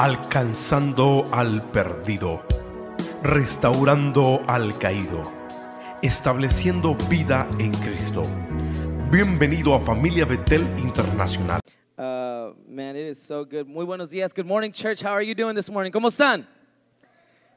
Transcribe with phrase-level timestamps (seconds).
[0.00, 2.42] alcanzando al perdido,
[3.22, 5.30] restaurando al caído,
[6.00, 8.22] estableciendo vida en Cristo.
[9.10, 11.60] Bienvenido a Familia Betel Internacional.
[11.98, 13.66] Uh, man, it is so good.
[13.66, 14.32] Muy buenos días.
[14.34, 15.02] Good morning, church.
[15.02, 15.92] How are you doing this morning?
[15.92, 16.46] ¿Cómo están?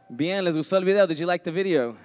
[0.09, 1.07] Bien, ¿les gustó el video?
[1.07, 1.95] Did you like the video?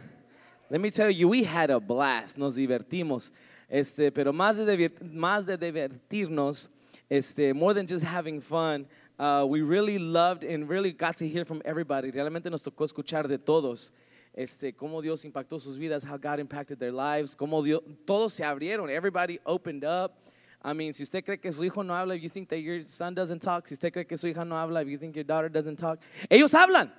[0.70, 2.38] Let me tell you, we had a blast.
[2.38, 3.32] Nos divertimos.
[3.68, 6.70] Este, pero más de, más de divertirnos,
[7.10, 8.86] este, more than just having fun,
[9.18, 12.10] uh, we really loved and really got to hear from everybody.
[12.10, 13.90] Realmente nos tocó escuchar de todos.
[14.34, 18.44] Este, cómo Dios impactó sus vidas, how God impacted their lives, cómo Dios, todos se
[18.44, 20.12] abrieron, everybody opened up.
[20.60, 22.84] I mean, si usted cree que su hijo no habla, if you think that your
[22.84, 25.24] son doesn't talk, si usted cree que su hija no habla, if you think your
[25.24, 26.90] daughter doesn't talk, ellos hablan.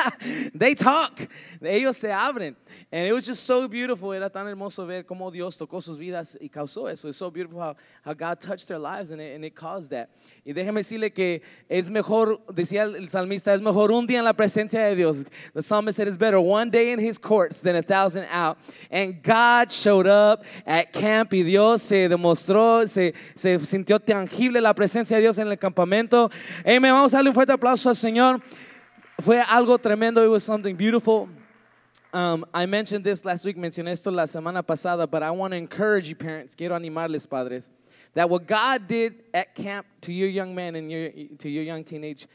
[0.54, 1.20] they talk.
[1.60, 2.56] Ellos se abren.
[2.90, 4.14] And it was just so beautiful.
[4.14, 7.08] Era tan hermoso ver cómo Dios tocó sus vidas y causó eso.
[7.08, 10.08] It's so beautiful how, how God touched their lives and it, and it caused that.
[10.46, 14.32] Y déjeme decirle que es mejor, decía el salmista, es mejor un día en la
[14.32, 15.24] presencia de Dios.
[15.52, 18.56] The psalmist said it's better one day in his courts than a thousand out.
[18.90, 23.01] And God showed up at camp y Dios se demostró, se,
[23.34, 26.30] se sintió tangible la presencia de Dios en el campamento.
[26.64, 26.92] Amen.
[26.92, 28.40] Vamos a darle un fuerte aplauso al Señor.
[29.18, 30.24] Fue algo tremendo.
[30.24, 31.28] It was something beautiful.
[32.12, 35.56] Um, I mentioned this last week, mencioné esto la semana pasada, but I want to
[35.56, 37.70] encourage you, parents, quiero animarles, padres,
[38.12, 41.84] that what God did at camp to your young man and your, to your young
[41.84, 42.26] teenage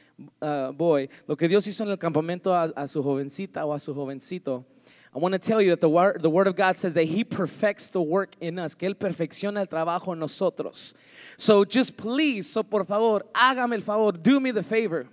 [0.42, 3.94] uh, boy, lo que Dios hizo en el campamento a su jovencita o a su
[3.94, 4.66] jovencito,
[5.18, 7.24] I want to tell you that the word, the word of God says that He
[7.24, 10.94] perfects the work in us, que Él perfecciona el trabajo en nosotros.
[11.38, 15.08] So just please, so por favor, hágame el favor, do me the favor.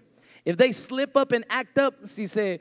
[0.44, 2.58] If they slip up and act up, si se,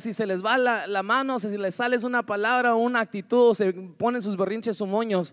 [0.00, 3.50] si se les va la, la mano, si les sales una palabra o una actitud,
[3.50, 5.32] o se ponen sus berrinches o moños,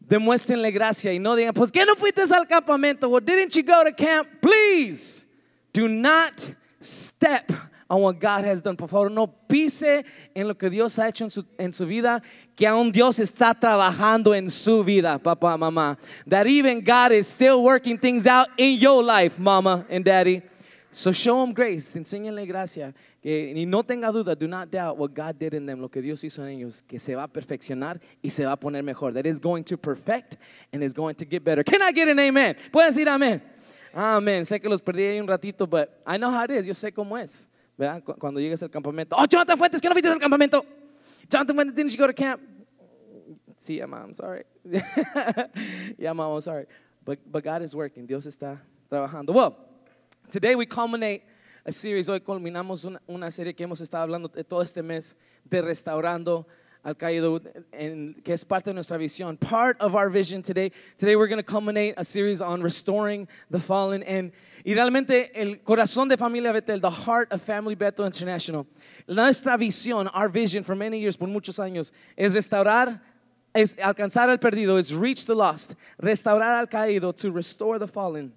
[0.00, 3.08] demuéstrenle gracia y no digan, pues ¿qué no fuiste al campamento?
[3.08, 4.26] Well, didn't you go to camp?
[4.42, 5.24] Please,
[5.72, 7.52] do not step
[7.90, 8.76] on what God has done.
[8.76, 12.22] Por favor, no pise en lo que Dios ha hecho en su, en su vida,
[12.54, 15.98] que aún Dios está trabajando en su vida, papá, mamá.
[16.26, 20.42] That even God is still working things out in your life, mama and daddy.
[20.92, 22.94] So show them grace, enséñenle gracia.
[23.22, 26.00] Que, y no tenga duda, do not doubt what God did in them, lo que
[26.00, 29.12] Dios hizo en ellos, que se va a perfeccionar y se va a poner mejor.
[29.12, 30.36] That is going to perfect
[30.72, 31.62] and is going to get better.
[31.62, 32.56] Can I get an amen?
[32.72, 33.42] Pueden decir amén.
[33.92, 34.44] Amén.
[34.44, 36.66] Sé que los perdí ahí un ratito, but I know how it is.
[36.66, 37.49] Yo sé cómo es.
[37.80, 38.02] ¿Verdad?
[38.04, 39.16] Cu- Cuando llegues al campamento.
[39.18, 40.62] Oh, Jonathan Fuentes, que no fuiste al campamento.
[41.30, 42.42] Jonathan Fuentes, didn't you go to camp?
[43.58, 44.44] Sí, yeah, mom, sorry.
[45.98, 46.66] yeah, mom, I'm sorry.
[47.04, 48.06] But, but God is working.
[48.06, 49.32] Dios está trabajando.
[49.32, 49.56] Well,
[50.30, 51.22] Today we culminate
[51.66, 52.08] a series.
[52.08, 56.46] Hoy culminamos una, una serie que hemos estado hablando todo este mes de restaurando
[56.84, 57.40] al caído,
[57.72, 59.38] and que es parte de nuestra visión.
[59.38, 60.72] Part of our vision today.
[60.98, 64.02] Today we're going to culminate a series on restoring the fallen.
[64.02, 64.32] And,
[64.64, 68.66] y realmente el corazón de Familia Betel, the heart of Family Betel International.
[69.06, 73.00] Nuestra visión, our vision for many years, por muchos años, es restaurar
[73.52, 78.32] es alcanzar al perdido, es reach the lost, restaurar al caído, to restore the fallen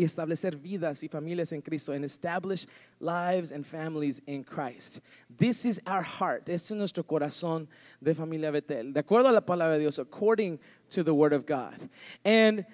[0.00, 2.66] y establecer vidas y familias en Cristo and establish
[3.00, 5.02] lives and families in Christ.
[5.28, 6.48] This is our heart.
[6.48, 7.68] Este es nuestro corazón
[8.02, 8.94] de familia Betel.
[8.94, 10.58] De acuerdo a la palabra de Dios, according
[10.88, 11.90] to the word of God.
[12.24, 12.64] And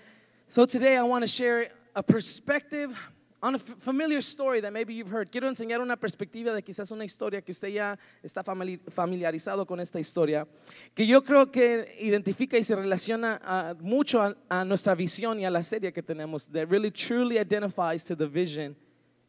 [0.47, 2.97] so today I want to share a perspective
[3.47, 5.31] on a familiar story that maybe you've heard.
[5.31, 9.79] Quiero enseñar una perspectiva de quizás una historia que usted ya está famili- familiarizado con
[9.79, 10.49] esta historia,
[10.95, 15.45] que yo creo que identifica y se relaciona ah, mucho a, a nuestra visión y
[15.45, 18.75] a la serie que tenemos, that really truly identifies to the vision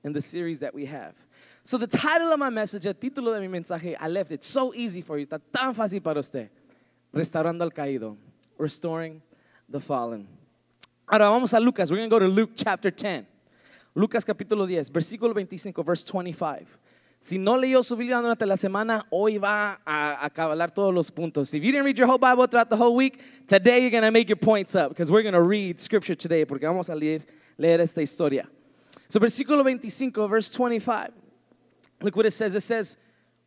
[0.03, 1.13] and the series that we have.
[1.63, 4.73] So the title of my message, el título de mi mensaje, I left it so
[4.73, 6.49] easy for you, está tan fácil para usted.
[7.13, 8.17] Restaurando al caído,
[8.57, 9.21] restoring
[9.69, 10.27] the fallen.
[11.07, 11.91] Ahora vamos a Lucas.
[11.91, 13.36] We're going to go to Luke chapter 10.
[13.97, 16.67] Lucas capítulo 10, versículo 25, verse 25.
[17.19, 21.51] Si no leyó su Biblia durante la semana, hoy va a acabar todos los puntos.
[21.55, 24.11] If you didn't read your whole Bible throughout the whole week, today you're going to
[24.11, 27.21] make your points up because we're going to read scripture today porque vamos a leer,
[27.57, 28.47] leer esta historia.
[29.09, 31.11] So versículo 25, verse 25.
[32.03, 32.53] Look what it says.
[32.53, 32.97] It says,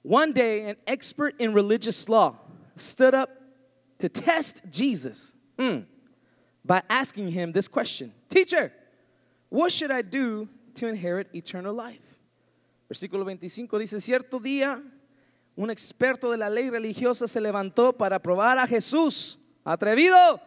[0.02, 2.34] One day, an expert in religious law
[2.74, 3.30] stood up
[4.00, 5.84] to test Jesus mm,
[6.64, 8.72] by asking him this question Teacher,
[9.50, 12.00] what should I do to inherit eternal life?
[12.88, 14.82] Versículo 25 dice, cierto día,
[15.56, 20.40] un experto de la ley religiosa se levantó para probar a Jesús, atrevido,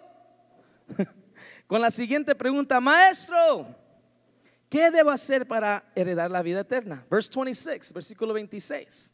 [1.68, 3.68] con la siguiente pregunta, maestro,
[4.70, 7.06] ¿qué debo hacer para heredar la vida eterna?
[7.10, 9.12] Verse 26, versículo 26.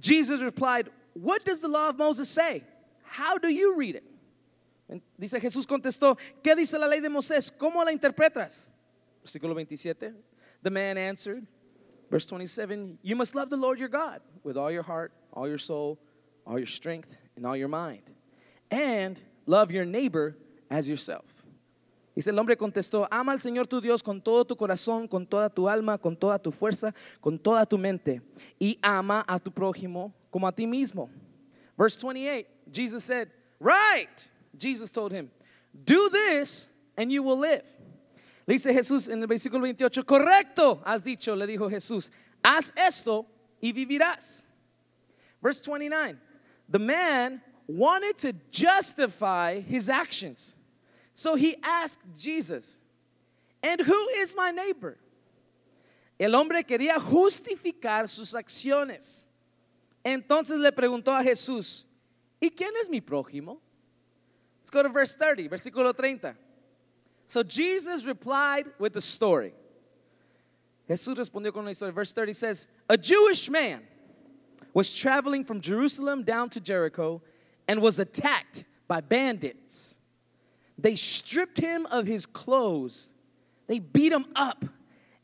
[0.00, 2.62] Jesus replied, What does the law of Moses say?
[3.02, 4.04] How do you read it?
[5.18, 7.50] Dice Jesús contestó, ¿qué dice la ley de Moisés?
[7.50, 8.70] ¿Cómo la interpretas?
[9.26, 10.14] Versículo 27.
[10.62, 11.44] The man answered,
[12.08, 15.58] verse 27, You must love the Lord your God with all your heart, all your
[15.58, 15.98] soul,
[16.46, 18.02] all your strength, and all your mind.
[18.70, 20.36] And love your neighbor
[20.70, 21.24] as yourself.
[22.14, 25.50] Dice el hombre contestó, ama al Señor tu Dios con todo tu corazón, con toda
[25.50, 28.22] tu alma, con toda tu fuerza, con toda tu mente,
[28.58, 31.10] y ama a tu prójimo como a ti mismo.
[31.76, 33.28] Verse 28, Jesus said,
[33.60, 35.30] Right, Jesus told him,
[35.84, 37.64] Do this and you will live.
[38.46, 42.10] Le dice Jesús en el versículo 28, correcto, has dicho, le dijo Jesús,
[42.44, 43.26] haz esto
[43.60, 44.46] y vivirás.
[45.42, 46.18] Verse 29,
[46.68, 50.56] the man wanted to justify his actions.
[51.12, 52.80] So he asked Jesus,
[53.62, 54.96] And who is my neighbor?
[56.18, 59.26] El hombre quería justificar sus acciones.
[60.04, 61.84] Entonces le preguntó a Jesús,
[62.40, 63.58] ¿y quién es mi prójimo?
[64.60, 66.36] Let's go to verse 30, versículo 30.
[67.28, 69.52] So Jesus replied with the story.
[70.88, 71.92] Jesús respondió con una historia.
[71.92, 73.82] Verse 30 says, A Jewish man
[74.72, 77.22] was traveling from Jerusalem down to Jericho
[77.66, 79.98] and was attacked by bandits.
[80.78, 83.08] They stripped him of his clothes,
[83.66, 84.64] they beat him up,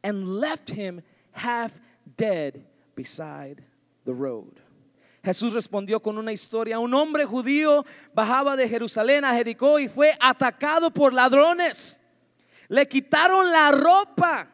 [0.02, 1.02] and left him
[1.32, 1.78] half
[2.16, 2.64] dead
[2.94, 3.62] beside
[4.04, 4.61] the road.
[5.24, 6.78] Jesús respondió con una historia.
[6.78, 12.00] Un hombre judío bajaba de Jerusalén a Jericó y fue atacado por ladrones.
[12.68, 14.50] Le quitaron la ropa,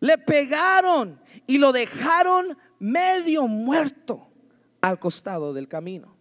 [0.00, 4.28] le pegaron y lo dejaron medio muerto
[4.80, 6.16] al costado del camino.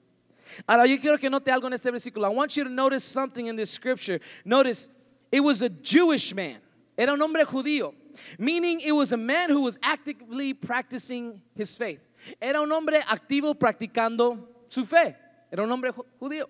[0.65, 2.27] Ahora yo quiero que note algo en este versículo.
[2.27, 4.21] I want you to notice something in this scripture.
[4.45, 4.89] Notice,
[5.31, 6.62] it was a Jewish man.
[6.98, 7.94] Era un hombre judío.
[8.38, 12.06] Meaning it was a man who was actively practicing his faith.
[12.41, 15.15] Era un hombre activo practicando su fe.
[15.51, 16.47] Era un hombre judío.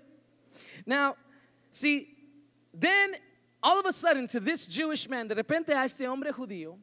[0.85, 1.15] Now,
[1.71, 2.15] see,
[2.74, 3.15] then
[3.62, 6.77] all of a sudden to this Jewish man, de repente a este hombre judío,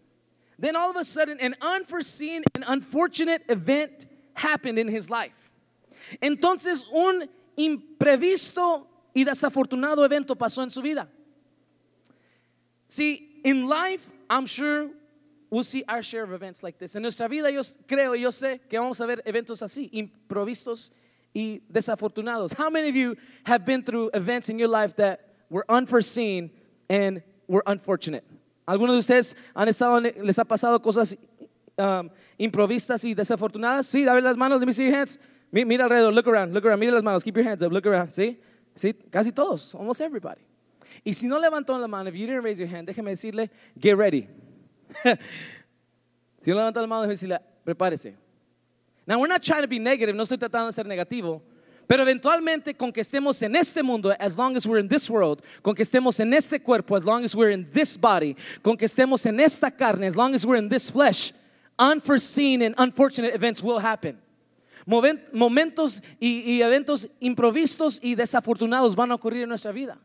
[0.58, 5.50] then all of a sudden an unforeseen and unfortunate event happened in his life.
[6.22, 11.08] Entonces un imprevisto y desafortunado evento pasó en su vida.
[12.88, 14.90] See, in life, I'm sure
[15.54, 16.96] we'll see our share of events like this.
[16.96, 20.90] En nuestra vida yo creo, yo sé que vamos a ver eventos así, improvistos
[21.32, 22.52] y desafortunados.
[22.52, 26.50] How many of you have been through events in your life that were unforeseen
[26.90, 28.24] and were unfortunate?
[28.66, 31.16] ¿Algunos de ustedes han estado, les ha pasado cosas
[31.78, 33.86] um, improvistas y desafortunadas?
[33.86, 35.18] Sí, dame las manos, let me see your hands.
[35.52, 38.10] Mira alrededor, look around, look around, mira las manos, keep your hands up, look around,
[38.10, 38.40] ¿sí?
[38.74, 40.40] Sí, casi todos, almost everybody.
[41.04, 43.96] Y si no levantó la mano, if you didn't raise your hand, déjeme decirle, get
[43.96, 44.26] ready.
[46.42, 48.14] si no levantó la mano, decirle, prepárese.
[49.06, 51.42] Now, we're not trying to be negative, no estoy tratando de ser negativo,
[51.86, 55.42] pero eventualmente con que estemos en este mundo, as long as we're in this world,
[55.62, 58.86] con que estemos en este cuerpo, as long as we're in this body, con que
[58.86, 61.32] estemos en esta carne, as long as we're in this flesh,
[61.78, 64.18] unforeseen and unfortunate events will happen.
[64.86, 69.98] Momentos y, y eventos improvistos y desafortunados van a ocurrir en nuestra vida.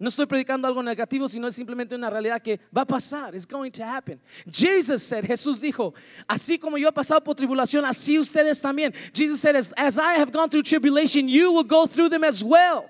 [0.00, 3.34] No estoy predicando algo negativo, sino es simplemente una realidad que va a pasar.
[3.34, 4.20] It's going to happen.
[4.48, 5.92] Jesus said, Jesús dijo,
[6.28, 8.94] así como yo he pasado por tribulación, así ustedes también.
[9.12, 12.44] Jesus said, as, as I have gone through tribulation, you will go through them as
[12.44, 12.88] well.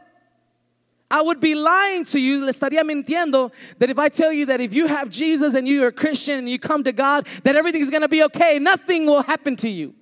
[1.10, 4.60] I would be lying to you, le estaría mintiendo, that if I tell you that
[4.60, 7.80] if you have Jesus and you're a Christian and you come to God, that everything
[7.80, 8.58] is going to be okay.
[8.58, 9.94] Nothing will happen to you.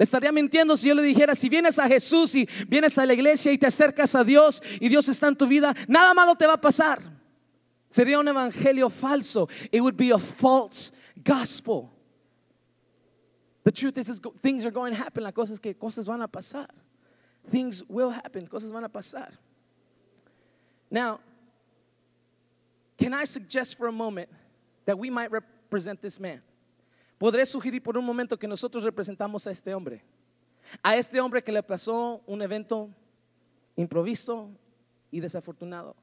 [0.00, 3.12] Le estaría mintiendo si yo le dijera, si vienes a Jesús y vienes a la
[3.12, 6.46] iglesia y te acercas a Dios y Dios está en tu vida, nada malo te
[6.46, 7.02] va a pasar.
[7.90, 9.46] Sería un evangelio falso.
[9.70, 10.92] It would be a false
[11.22, 11.90] gospel.
[13.64, 15.22] The truth is, things are going to happen.
[15.22, 16.68] La cosa es que cosas van a pasar.
[17.50, 18.46] Things will happen.
[18.46, 19.32] Cosas van a pasar.
[20.90, 21.20] Now,
[22.96, 24.30] can I suggest for a moment
[24.86, 26.40] that we might represent this man?
[27.20, 30.02] Podré sugerir por un momento que nosotros representamos a este hombre.
[30.82, 32.88] A este hombre que le pasó un evento
[33.76, 34.48] improvisto
[35.10, 35.94] y desafortunado.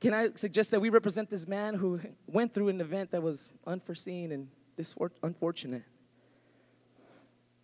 [0.00, 3.50] Can I suggest that we represent this man who went through an event that was
[3.66, 4.48] unforeseen and
[5.24, 5.82] unfortunate?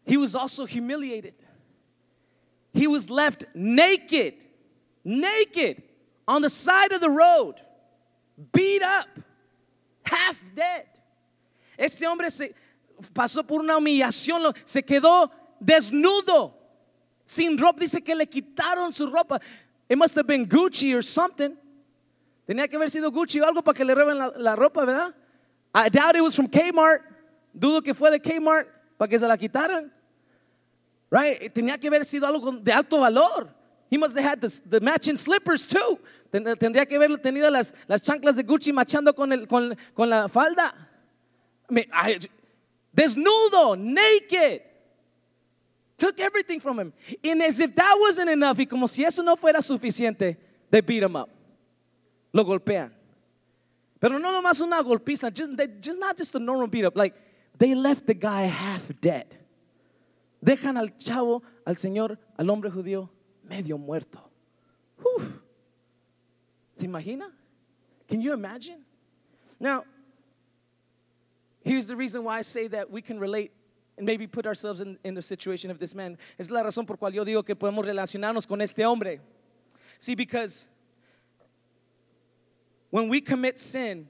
[0.05, 1.35] He was also humiliated.
[2.73, 4.45] He was left naked,
[5.05, 5.85] naked
[6.27, 7.61] on the side of the road,
[8.53, 9.07] beat up,
[10.03, 10.87] half dead.
[11.79, 12.53] Este hombre se,
[13.13, 16.57] pasó por una humillación, se quedó desnudo,
[17.25, 17.81] sin ropa.
[17.81, 19.41] Dice que le quitaron su ropa.
[19.89, 21.57] It must have been Gucci or something.
[22.47, 25.15] Tenía que haber sido Gucci o algo para que le roben la, ropa, ¿verdad?
[25.75, 27.03] I doubt it was from Kmart.
[27.53, 29.93] Dudo que fue de Kmart para que se la quitaran.
[31.11, 31.53] Right?
[31.53, 33.49] Tenía que haber sido algo de alto valor.
[33.91, 35.99] He must have had the, matching slippers too.
[36.31, 40.09] Ten- Tendría que haber tenido las, las chanclas de Gucci machando con, el, con, con
[40.09, 40.73] la falda.
[41.71, 42.29] I-
[42.95, 44.63] desnudo, naked.
[45.99, 46.93] Took everything from him.
[47.23, 50.37] And as if that wasn't enough, y como si eso no fuera suficiente,
[50.71, 51.29] they beat him up.
[52.33, 52.91] Lo golpean.
[54.01, 56.97] Pero no nomás una golpiza, just, they, just not just a normal beat up.
[56.97, 57.15] Like,
[57.59, 59.27] they left the guy half dead.
[60.43, 63.11] Dejan al chavo, al señor, al hombre judío,
[63.47, 64.31] medio muerto.
[66.79, 66.87] ¿Se?
[68.09, 68.85] Can you imagine?
[69.59, 69.85] Now,
[71.65, 73.53] here's the reason why I say that we can relate
[73.97, 76.17] and maybe put ourselves in, in the situation of this man.
[76.39, 79.21] Es la razón por cual yo digo que podemos relacionarnos con este hombre.
[79.99, 80.67] See, because
[82.91, 84.09] when we commit sin,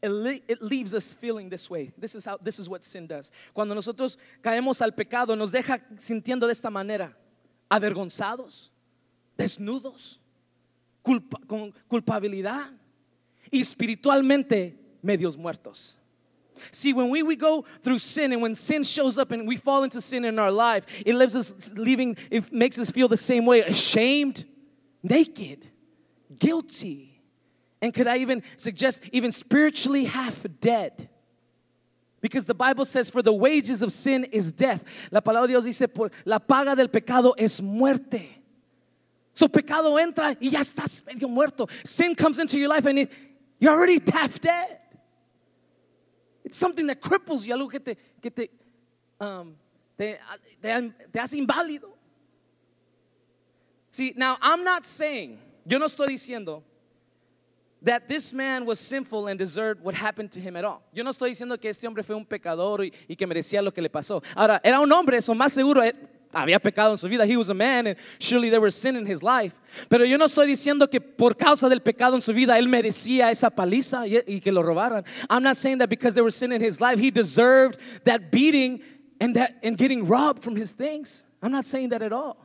[0.00, 1.92] it, le- it leaves us feeling this way.
[1.98, 3.30] This is how this is what sin does.
[3.52, 7.14] Cuando nosotros caemos al pecado, nos deja sintiendo de esta manera,
[7.70, 8.70] avergonzados,
[9.36, 10.18] desnudos,
[11.04, 12.70] culpa- con culpabilidad
[13.50, 15.98] y espiritualmente medios muertos.
[16.70, 19.84] See, when we, we go through sin and when sin shows up and we fall
[19.84, 23.46] into sin in our life, it leaves us leaving, it makes us feel the same
[23.46, 24.44] way ashamed,
[25.02, 25.68] naked,
[26.38, 27.12] guilty,
[27.82, 31.08] and could I even suggest even spiritually half dead?
[32.20, 34.84] Because the Bible says, for the wages of sin is death.
[35.10, 38.28] La palabra de Dios dice, por la paga del pecado es muerte.
[39.34, 41.66] So pecado entra y ya estás medio muerto.
[41.84, 43.10] Sin comes into your life and it,
[43.58, 44.78] you're already half dead.
[46.52, 48.50] Something that cripples you, algo que te, que te,
[49.18, 49.54] um,
[49.96, 50.18] te,
[50.60, 51.88] te, te hace inválido.
[53.88, 56.62] See, now I'm not saying, yo no estoy diciendo
[57.82, 60.82] that this man was sinful and deserved what happened to him at all.
[60.92, 63.72] Yo no estoy diciendo que este hombre fue un pecador y, y que merecía lo
[63.72, 64.22] que le pasó.
[64.36, 65.94] Ahora, era un hombre, eso más seguro, eh,
[66.32, 67.26] había pecado en su vida.
[67.26, 69.54] He was a man and surely there was sin in his life.
[69.88, 73.30] Pero yo no estoy diciendo que por causa del pecado en su vida él merecía
[73.30, 75.04] esa paliza y, y que lo robaran.
[75.28, 78.80] I'm not saying that because there was sin in his life he deserved that beating
[79.20, 81.24] and that and getting robbed from his things.
[81.42, 82.36] I'm not saying that at all.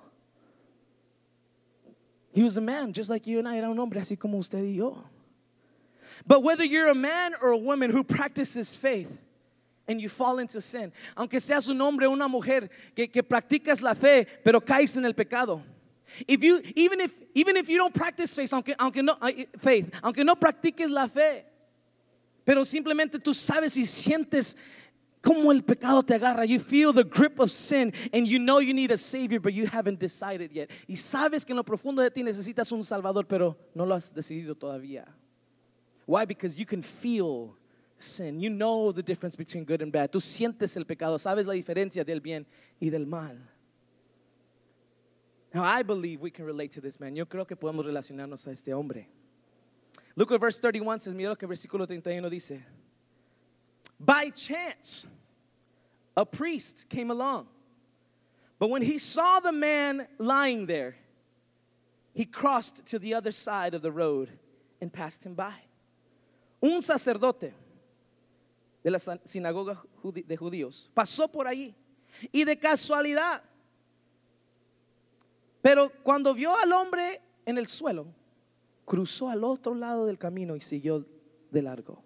[2.33, 4.59] He was a man just like you and I, era un hombre así como usted
[4.59, 5.03] y yo.
[6.25, 9.17] But whether you're a man or a woman who practices faith
[9.87, 13.81] and you fall into sin, aunque seas un hombre o una mujer que, que practicas
[13.81, 15.61] la fe, pero caes en el pecado.
[16.27, 19.17] If you, even, if, even if you don't practice faith, aunque, aunque, no,
[19.59, 21.45] faith, aunque no practiques la fe,
[22.45, 24.55] pero simplemente tú sabes y sientes
[25.21, 26.45] como el pecado te agarra.
[26.45, 29.67] You feel the grip of sin and you know you need a savior, but you
[29.67, 30.69] haven't decided yet.
[30.87, 34.13] Y sabes que en lo profundo de ti necesitas un salvador, pero no lo has
[34.13, 35.05] decidido todavía.
[36.05, 36.25] Why?
[36.25, 37.57] Because you can feel
[37.97, 38.39] sin.
[38.39, 40.11] You know the difference between good and bad.
[40.11, 42.45] Tú sientes el pecado, sabes la diferencia del bien
[42.81, 43.37] y del mal.
[45.53, 47.15] Now, I believe we can relate to this man.
[47.15, 49.07] Yo creo que podemos relacionarnos a este hombre.
[50.15, 51.15] Look at verse 31 says.
[51.15, 52.59] Mira lo que versículo 31 dice.
[53.99, 55.05] By chance,
[56.15, 57.47] a priest came along.
[58.59, 60.95] But when he saw the man lying there,
[62.13, 64.29] he crossed to the other side of the road
[64.81, 65.53] and passed him by.
[66.61, 67.53] Un sacerdote
[68.87, 71.75] de la sinagoga de judíos pasó por allí
[72.31, 73.43] y de casualidad,
[75.61, 78.07] pero cuando vio al hombre en el suelo,
[78.85, 81.05] cruzó al otro lado del camino y siguió
[81.51, 82.01] de largo.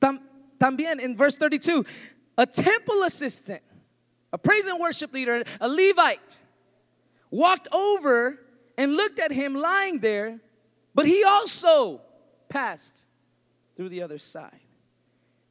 [0.00, 0.20] Tam-
[0.58, 1.86] también en verse 32,
[2.36, 3.62] a temple assistant,
[4.32, 6.36] a praise and worship leader, a Levite,
[7.30, 8.40] walked over
[8.76, 10.40] and looked at him lying there,
[10.96, 12.00] but he also
[12.48, 13.06] passed
[13.76, 14.58] through the other side.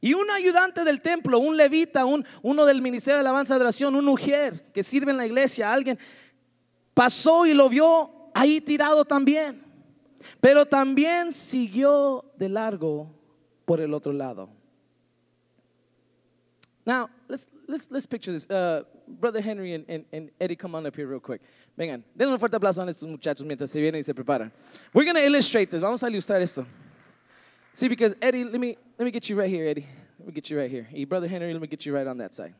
[0.00, 3.94] Y un ayudante del templo, un levita, un, uno del ministerio de alabanza de oración,
[3.94, 5.98] un mujer que sirve en la iglesia, alguien
[6.94, 9.62] pasó y lo vio ahí tirado también.
[10.40, 13.10] Pero también siguió de largo
[13.64, 14.48] por el otro lado.
[16.86, 18.48] Now, let's, let's, let's picture this.
[18.48, 21.42] Uh, Brother Henry and, and, and Eddie, come on up here real quick.
[21.78, 24.50] Vengan, denle un fuerte aplauso a estos muchachos mientras se vienen y se preparan.
[24.94, 25.80] We're going to illustrate this.
[25.80, 26.66] Vamos a ilustrar esto.
[27.74, 29.86] See, because Eddie, let me, let me get you right here, Eddie.
[30.18, 30.86] Let me get you right here.
[30.92, 32.52] Y Brother Henry, let me get you right on that side.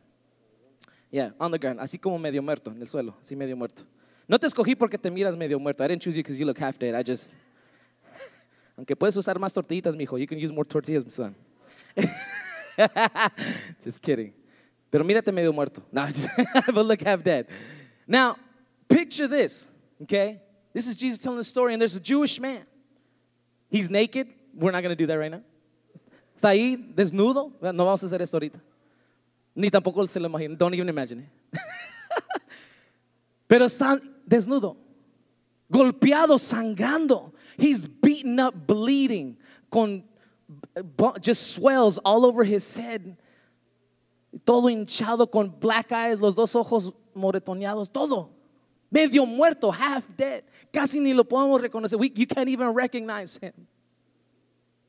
[1.10, 1.80] Yeah, on the ground.
[1.80, 3.14] Así como medio muerto, en el suelo.
[3.22, 3.82] Así medio muerto.
[4.26, 5.84] No te escogí porque te miras medio muerto.
[5.84, 6.94] I didn't choose you because you look half dead.
[6.94, 7.34] I just...
[8.78, 10.18] Aunque puedes usar más tortillitas, mijo.
[10.18, 11.34] You can use more tortillas, my son.
[13.84, 14.32] just kidding.
[14.90, 15.82] Pero mírate medio muerto.
[15.92, 16.26] No, just,
[16.68, 17.48] but look half dead.
[18.06, 18.38] Now,
[18.88, 19.68] picture this,
[20.04, 20.40] okay?
[20.72, 22.62] This is Jesus telling the story, and there's a Jewish man.
[23.68, 24.28] He's naked.
[24.54, 25.42] We're not going to do that right now.
[26.40, 27.52] Está ahí, desnudo.
[27.60, 28.58] No vamos a hacer esto ahorita.
[29.54, 30.56] Ni tampoco se lo imagino.
[30.56, 31.28] Don't even imagine.
[33.46, 34.74] Pero está desnudo.
[35.68, 37.34] golpeado, sangrando.
[37.58, 39.36] He's beaten up, bleeding,
[39.70, 40.02] con
[41.20, 43.18] just swells all over his head.
[44.46, 48.30] Todo hinchado con black eyes, los dos ojos moretoneados, todo.
[48.90, 50.42] Medio muerto, half dead.
[50.72, 51.98] Casi ni lo podemos reconocer.
[51.98, 53.52] We- you can't even recognize him.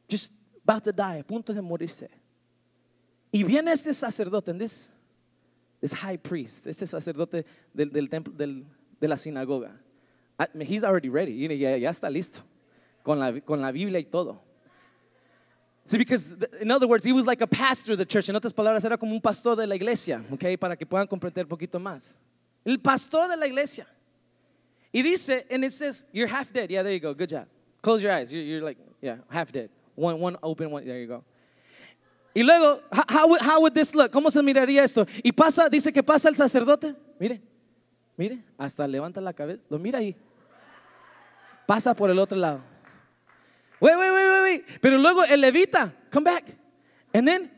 [0.08, 0.32] Just
[0.64, 2.10] about to die, a punto de morirse.
[3.32, 4.92] Y viene este sacerdote, this,
[5.80, 8.66] this high priest, este sacerdote del, del templo, del-
[9.00, 9.72] de la sinagoga.
[10.54, 12.42] Mean, he's already ready, ya, ya está listo,
[13.04, 14.42] con la, con la Biblia y todo.
[15.86, 18.30] See, because in other words, he was like a pastor of the church.
[18.30, 21.46] En otras palabras, era como un pastor de la iglesia, okay, para que puedan comprender
[21.46, 22.18] un poquito más.
[22.64, 23.88] El pastor de la iglesia.
[24.94, 26.70] Y dice, and it says, you're half dead.
[26.70, 27.14] Yeah, there you go.
[27.14, 27.48] Good job.
[27.82, 28.32] Close your eyes.
[28.32, 29.70] You're like, yeah, half dead.
[30.02, 30.84] One, one open, one.
[30.86, 31.24] There you go.
[32.34, 34.12] Y luego, how, would, how would this look?
[34.12, 35.06] ¿Cómo se miraría esto?
[35.24, 36.96] Y pasa, dice que pasa el sacerdote.
[37.20, 37.42] Mire,
[38.18, 39.62] mire, hasta levanta la cabeza.
[39.70, 40.16] Lo mira ahí.
[41.68, 42.62] Pasa por el otro lado.
[43.80, 44.80] Wait, wait, wait, wait, wait.
[44.82, 46.56] Pero luego el levita, come back.
[47.14, 47.52] And then,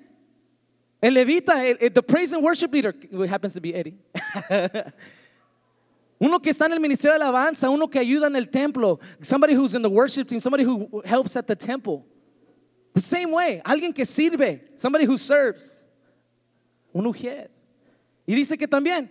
[1.01, 3.95] el levita, el- el- the praise and worship leader, who happens to be Eddie.
[6.19, 9.53] Uno que está en el ministerio de alabanza, uno que ayuda en el templo, somebody
[9.55, 12.05] who's in the worship team, somebody who helps at the temple.
[12.93, 15.75] The same way, alguien que sirve, somebody who serves.
[16.93, 17.50] Un ujier.
[18.27, 19.09] Y dice que también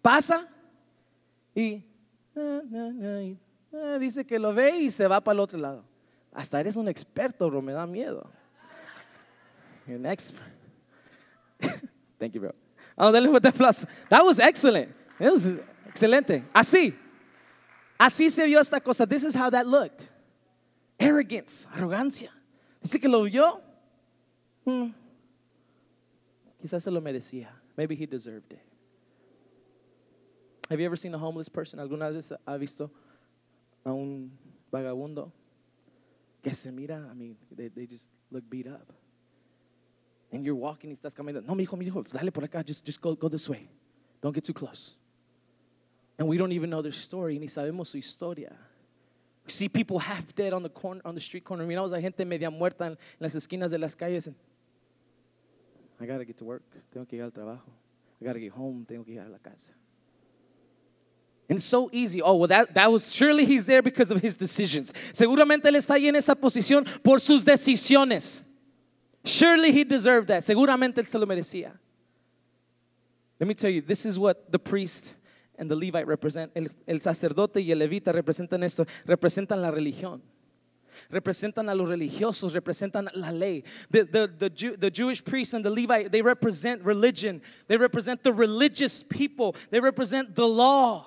[0.00, 0.48] pasa
[1.54, 1.82] y
[3.98, 5.84] dice que lo ve y se va para el otro lado.
[6.32, 8.30] Hasta eres un experto, bro, me da miedo.
[9.86, 10.52] You're an expert.
[12.18, 12.54] Thank you, bro.
[12.96, 13.86] Oh, dale un fuerte aplauso.
[14.08, 14.94] That was excellent.
[15.18, 15.46] It was
[15.88, 16.44] excelente.
[16.54, 16.94] Así.
[17.98, 19.06] Así se vio esta cosa.
[19.06, 20.08] This is how that looked.
[21.00, 22.28] Arrogance, arrogancia.
[22.82, 23.60] Dice que lo vio.
[24.64, 24.92] Hmm.
[26.60, 27.50] Quizás se lo merecía.
[27.76, 28.60] Maybe he deserved it.
[30.68, 31.80] Have you ever seen a homeless person?
[31.80, 32.90] ¿Alguna vez ha visto
[33.84, 34.30] a un
[34.70, 35.32] vagabundo
[36.42, 37.08] que se mira?
[37.10, 38.92] I mean, they, they just look beat up.
[40.30, 41.46] And you're walking y estás caminando.
[41.46, 42.62] No, mi hijo, mi hijo, dale por acá.
[42.66, 43.70] Just, just go, go this way.
[44.20, 44.94] Don't get too close.
[46.18, 48.54] And we don't even know their story, ni sabemos su historia.
[49.48, 51.66] See people half dead on the corner, on the street corner.
[51.66, 54.28] Miramos a gente media muerta en las esquinas de las calles.
[56.00, 56.62] I gotta get to work.
[56.92, 57.70] Tengo que ir al trabajo.
[58.20, 58.84] I gotta get home.
[58.86, 59.72] Tengo que ir a la casa.
[61.48, 62.20] And it's so easy.
[62.20, 64.92] Oh, well, that, that was surely he's there because of his decisions.
[65.12, 68.42] Seguramente él está ahí en esa posición por sus decisiones.
[69.24, 70.42] Surely he deserved that.
[70.42, 71.72] Seguramente él se lo merecía.
[73.40, 75.14] Let me tell you, this is what the priest
[75.58, 76.50] and the Levite represent.
[76.54, 78.86] El, el sacerdote y el levita representan esto.
[79.04, 80.22] Representan la religión.
[81.10, 83.64] Representan a los religiosos, representan la ley.
[83.90, 87.40] The, the, the, Jew, the Jewish priest and the Levite, they represent religion.
[87.66, 89.54] They represent the religious people.
[89.70, 91.06] They represent the law.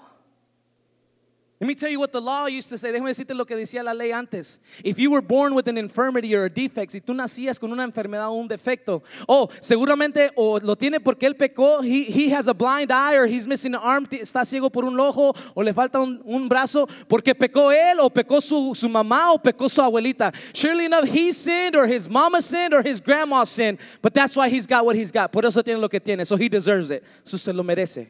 [1.61, 2.91] Let me tell you what the law used to say.
[2.91, 4.59] Déjame decirte lo que decía la ley antes.
[4.83, 7.83] If you were born with an infirmity or a defect, si tú nacías con una
[7.83, 12.47] enfermedad o un defecto, oh, seguramente o lo tiene porque él pecó, he, he has
[12.47, 15.71] a blind eye or he's missing an arm, está ciego por un ojo o le
[15.71, 19.81] falta un, un brazo porque pecó él o pecó su, su mamá o pecó su
[19.83, 20.33] abuelita.
[20.55, 24.49] Surely enough, he sinned or his mama sinned or his grandma sinned, but that's why
[24.49, 25.31] he's got what he's got.
[25.31, 26.25] Por eso tiene lo que tiene.
[26.25, 27.03] So he deserves it.
[27.23, 28.07] So se lo merece.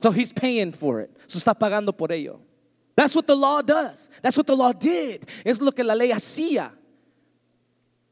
[0.00, 1.10] So he's paying for it.
[1.26, 2.40] So está pagando por ello.
[2.96, 4.10] That's what the law does.
[4.22, 5.26] That's what the law did.
[5.44, 6.72] Es lo que la ley hacía.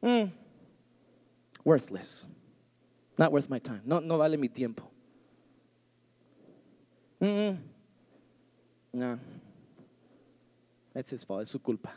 [0.03, 0.31] Mm.
[1.65, 2.25] Worthless.
[3.19, 3.83] Not worth my time.
[3.85, 4.85] No, no vale mi tiempo.
[7.21, 7.59] Mm-mm.
[8.93, 9.19] No.
[10.95, 11.43] That's his fault.
[11.43, 11.91] Es su culpa.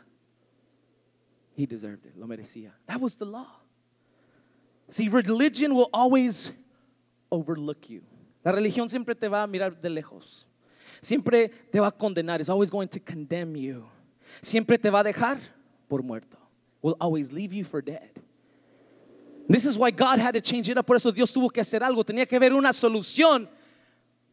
[1.54, 2.12] He deserved it.
[2.18, 2.70] Lo merecía.
[2.86, 3.46] That was the law.
[4.88, 6.52] See, religion will always
[7.30, 8.02] overlook you.
[8.44, 10.46] La religión siempre te va a mirar de lejos.
[11.00, 12.40] Siempre te va a condenar.
[12.40, 13.84] It's always going to condemn you.
[14.40, 15.38] Siempre te va a dejar
[15.88, 16.38] por muerto.
[16.80, 18.10] Will always leave you for dead.
[19.48, 20.86] This is why God had to change it up.
[20.86, 22.04] Por eso Dios tuvo que hacer algo.
[22.04, 23.48] Tenía que haber una solución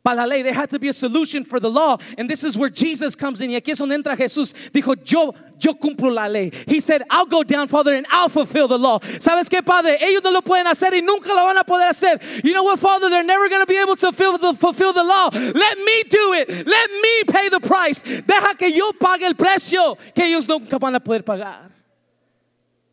[0.10, 0.42] para la ley.
[0.42, 1.98] There had to be a solution for the law.
[2.18, 3.52] And this is where Jesus comes in.
[3.52, 4.54] Y aquí es donde entra Jesús.
[4.72, 6.52] Dijo, yo, yo cumplo la ley.
[6.68, 9.00] He said, I'll go down, Father, and I'll fulfill the law.
[9.00, 9.98] ¿Sabes qué, Padre?
[10.02, 12.20] Ellos no lo pueden hacer y nunca lo van a poder hacer.
[12.44, 13.10] You know what, Father?
[13.10, 15.30] They're never going to be able to fulfill the, fulfill the law.
[15.32, 16.68] Let me do it.
[16.68, 18.04] Let me pay the price.
[18.04, 21.70] Deja que yo pague el precio que ellos nunca van a poder pagar.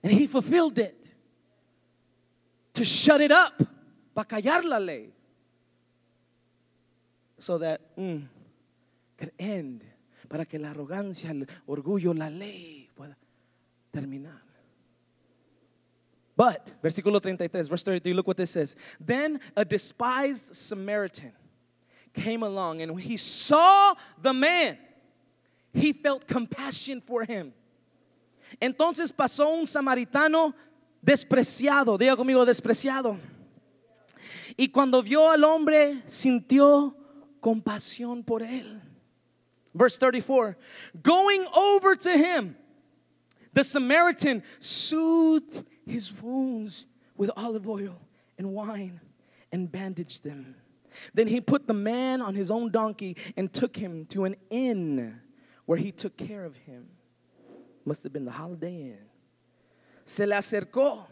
[0.02, 0.94] And he fulfilled it.
[2.74, 3.54] To shut it up.
[4.14, 5.15] Para callar la ley.
[7.46, 8.26] So that mm,
[9.16, 9.84] could end,
[10.28, 13.16] para que la arrogancia, el orgullo, la ley pueda
[13.92, 14.42] terminar.
[16.36, 18.76] But, versículo 33, verse 33, look what this says.
[19.00, 21.32] Then a despised Samaritan
[22.12, 24.76] came along and when he saw the man,
[25.72, 27.54] he felt compassion for him.
[28.60, 30.52] Entonces pasó un samaritano
[31.00, 33.18] despreciado, diga conmigo despreciado.
[34.56, 36.94] Y cuando vio al hombre, sintió
[37.46, 38.80] compasión por él.
[39.72, 40.56] Verse 34
[41.00, 42.56] Going over to him,
[43.52, 48.00] the Samaritan soothed his wounds with olive oil
[48.36, 49.00] and wine
[49.52, 50.56] and bandaged them.
[51.14, 55.20] Then he put the man on his own donkey and took him to an inn
[55.66, 56.88] where he took care of him.
[57.84, 58.98] Must have been the Holiday Inn.
[60.04, 61.06] Se le acercó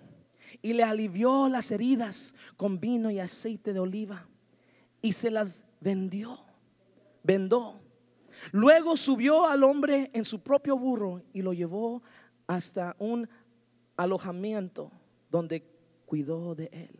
[0.62, 4.27] y le alivió las heridas con vino y aceite de oliva
[5.03, 6.38] y se las vendió,
[7.23, 7.81] vendó.
[8.51, 12.03] Luego subió al hombre en su propio burro y lo llevó
[12.47, 13.29] hasta un
[13.97, 14.90] alojamiento
[15.31, 15.62] donde
[16.07, 16.90] cuidó de él.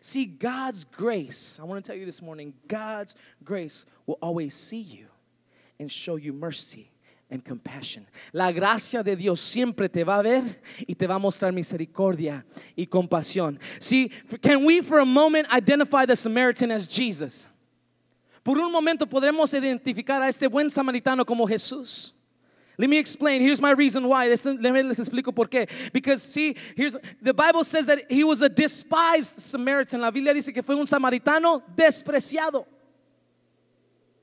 [0.00, 4.80] See, God's grace, I want to tell you this morning, God's grace will always see
[4.80, 5.08] you
[5.78, 6.90] and show you mercy
[7.30, 8.06] and compassion.
[8.32, 12.44] La gracia de Dios siempre te va a ver y te va a mostrar misericordia
[12.76, 13.58] y compasión.
[13.78, 17.46] See, can we for a moment identify the Samaritan as Jesus?
[18.44, 22.14] Por un momento podremos identificar a este buen samaritano como Jesús.
[22.76, 23.40] Let me explain.
[23.40, 24.28] Here's my reason why.
[24.28, 25.66] Les, les explico por qué.
[25.92, 30.00] Because see, here's the Bible says that he was a despised Samaritan.
[30.00, 32.66] La Biblia dice que fue un samaritano despreciado.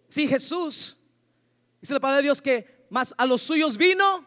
[0.08, 0.98] Sí, Jesús
[1.82, 4.26] dice la palabra de Dios que más a los suyos vino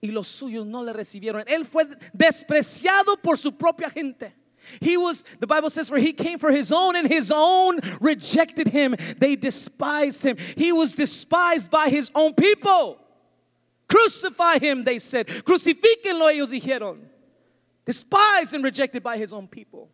[0.00, 1.44] y los suyos no le recibieron.
[1.46, 4.34] Él fue despreciado por su propia gente.
[4.80, 8.68] He was, the Bible says, where he came for his own, and his own rejected
[8.68, 8.96] him.
[9.18, 10.36] They despised him.
[10.56, 12.98] He was despised by his own people.
[13.88, 15.26] Crucify him, they said.
[15.26, 16.98] Crucifíquenlo, ellos dijeron.
[17.84, 19.90] Despised and rejected by his own people.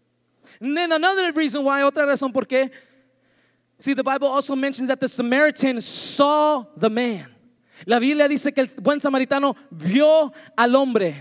[0.60, 2.70] And then another reason why, otra razón por qué.
[3.78, 7.26] See, the Bible also mentions that the Samaritan saw the man.
[7.86, 11.14] La Biblia dice que el buen samaritano vio al hombre.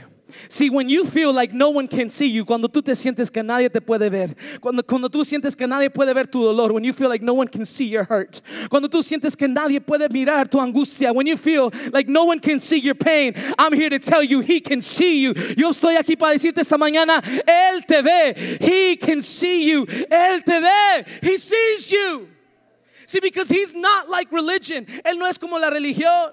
[0.48, 3.44] See, when you feel like no one can see you, cuando tú te sientes que
[3.44, 6.84] nadie te puede ver, cuando, cuando tú sientes que nadie puede ver tu dolor, when
[6.84, 10.10] you feel like no one can see your hurt, cuando tú sientes que nadie puede
[10.10, 13.90] mirar tu angustia, when you feel like no one can see your pain, I'm here
[13.90, 15.34] to tell you, He can see you.
[15.34, 18.58] Yo estoy aquí para decirte esta mañana, Él te ve.
[18.60, 19.86] He can see you.
[19.86, 21.06] Él te ve.
[21.22, 22.30] He sees you.
[23.06, 24.86] See, because He's not like religion.
[25.06, 26.32] Él no es como la religión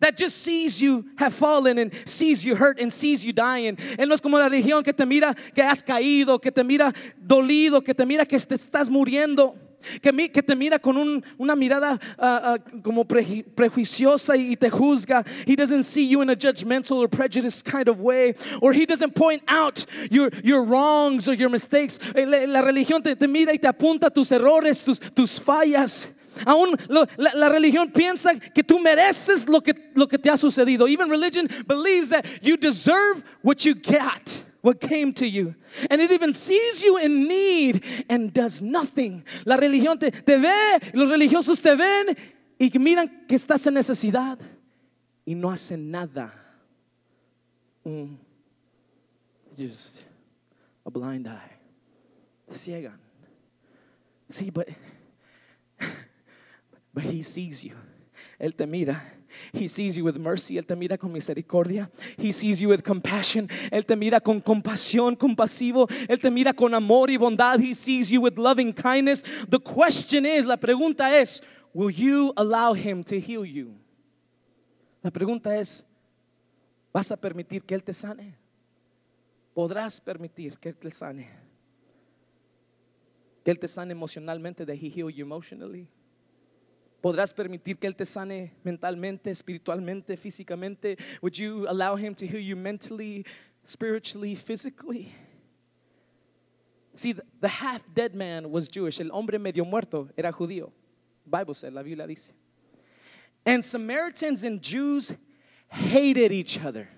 [0.00, 3.76] that just sees you have fallen and sees you hurt and sees you dying.
[3.98, 6.92] Él no es como la religión que te mira que has caído, que te mira
[7.26, 9.56] dolido, que te mira que te estás muriendo.
[10.02, 14.54] Que, mi, que te mira con un, una mirada uh, uh, como pre, prejuiciosa y
[14.54, 15.26] te juzga.
[15.46, 18.34] He doesn't see you in a judgmental or prejudiced kind of way.
[18.60, 21.98] Or he doesn't point out your, your wrongs or your mistakes.
[22.14, 26.08] La, la religión te, te mira y te apunta tus errores, tus, tus fallas.
[26.46, 30.36] Aún lo, la, la, religión piensa que tú mereces lo que, lo que te ha
[30.36, 30.88] sucedido.
[30.88, 35.54] Even religion believes that you deserve what you got, what came to you.
[35.90, 39.24] And it even sees you in need and does nothing.
[39.44, 42.16] La religión te, te ve, los religiosos te ven
[42.58, 44.38] y miran que estás en necesidad
[45.24, 46.32] y no hacen nada.
[47.84, 48.16] Mm.
[49.56, 50.04] Just
[50.86, 51.56] a blind eye.
[52.48, 52.98] Te ciegan.
[54.28, 54.68] Sí, but
[56.92, 57.74] But he sees you.
[58.38, 59.00] Él te mira.
[59.52, 60.58] He sees you with mercy.
[60.58, 61.90] Él te mira con misericordia.
[62.16, 63.48] He sees you with compassion.
[63.70, 65.86] Él te mira con compasión, compasivo.
[66.08, 67.60] Él te mira con amor y bondad.
[67.60, 69.22] He sees you with loving kindness.
[69.48, 73.76] The question is, la pregunta es, will you allow him to heal you?
[75.02, 75.84] La pregunta es,
[76.92, 78.36] ¿vas a permitir que él te sane?
[79.54, 81.28] ¿Podrás permitir que él te sane?
[83.44, 85.88] Que él te sane emocionalmente, that he heal you emotionally?
[87.00, 90.98] ¿Podrás permitir que Él te sane mentalmente, espiritualmente, físicamente?
[91.22, 93.24] Would you allow Him to heal you mentally,
[93.64, 95.12] spiritually, physically?
[96.94, 99.00] See, the half dead man was Jewish.
[99.00, 100.70] El hombre medio muerto era judío.
[101.24, 102.32] Bible said, la Biblia dice.
[103.46, 105.14] And Samaritans and Jews
[105.68, 106.88] hated each other.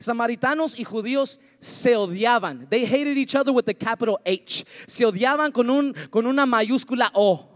[0.00, 2.68] Samaritanos y judíos se odiaban.
[2.70, 4.64] They hated each other with the capital H.
[4.86, 7.53] Se odiaban con, un, con una mayúscula O.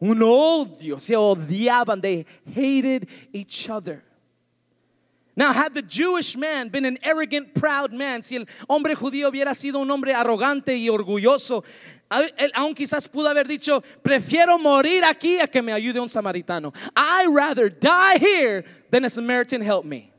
[0.00, 4.02] un odio, se odiaban, they hated each other.
[5.36, 9.54] Now, had the Jewish man been an arrogant, proud man, si el hombre judío hubiera
[9.54, 11.64] sido un hombre arrogante y orgulloso,
[12.10, 16.74] él aún quizás pudo haber dicho, prefiero morir aquí a que me ayude un samaritano.
[16.96, 20.12] I rather die here than a Samaritan help me.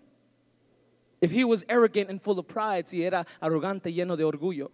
[1.19, 4.71] If he was arrogant and full of pride, si era arrogante, lleno de orgullo.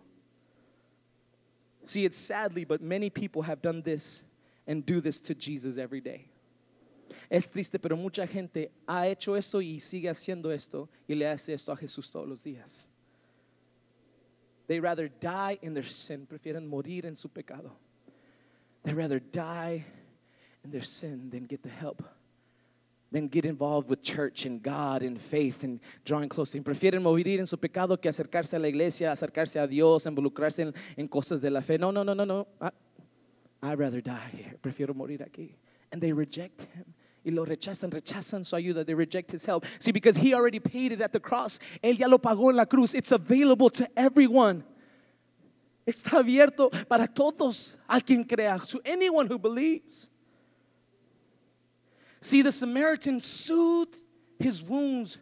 [1.86, 4.24] See, it's sadly, but many people have done this
[4.68, 6.30] and do this to Jesus every day.
[7.30, 11.54] Es triste, pero mucha gente ha hecho esto y sigue haciendo esto y le hace
[11.54, 12.88] esto a Jesús todos los días.
[14.68, 17.72] They rather die in their sin, prefieren morir en su pecado.
[18.84, 19.86] They rather die
[20.64, 22.04] in their sin than get the help,
[23.12, 26.64] than get involved with church and God and faith and drawing close to Him.
[26.64, 30.74] Prefieren morir en su pecado que acercarse a la iglesia, acercarse a Dios, involucrarse en,
[30.98, 31.78] en cosas de la fe.
[31.78, 32.48] No, no, no, no, no.
[32.60, 32.74] Ah,
[33.62, 34.56] I'd rather die here.
[34.62, 35.52] Prefiero morir aquí.
[35.92, 36.94] And they reject Him.
[37.28, 38.86] Y lo rechazan, rechazan su ayuda.
[38.86, 39.66] They reject his help.
[39.80, 41.60] See, because he already paid it at the cross.
[41.84, 42.96] Él ya lo pagó en la cruz.
[42.96, 44.64] It's available to everyone.
[45.86, 50.10] Está abierto para todos, al quien crea, to anyone who believes.
[52.22, 54.02] See, the Samaritan soothed
[54.40, 55.18] his wounds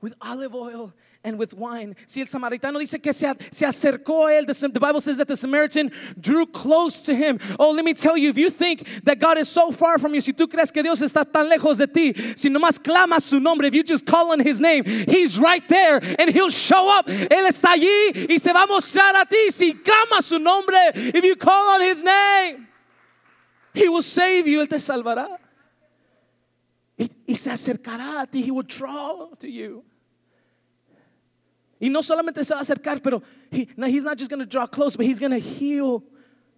[0.00, 1.94] with olive oil and with wine.
[2.06, 5.28] Si el samaritano dice que se, se acercó a él, the, the Bible says that
[5.28, 7.38] the Samaritan drew close to him.
[7.58, 10.20] Oh, let me tell you, if you think that God is so far from you,
[10.20, 13.66] si tú crees que Dios está tan lejos de ti, si nomás clamas su nombre,
[13.66, 17.06] if you just call on his name, he's right there and he'll show up.
[17.06, 20.92] Él está allí y se va a mostrar a ti si clamas su nombre.
[20.94, 22.66] If you call on his name,
[23.74, 25.38] he will save you, él te salvará.
[26.98, 29.84] Y, y se acercará a ti, he will draw to you.
[31.80, 34.66] Y no solamente se va a acercar, pero he, he's not just going to draw
[34.66, 36.02] close, but he's going to heal.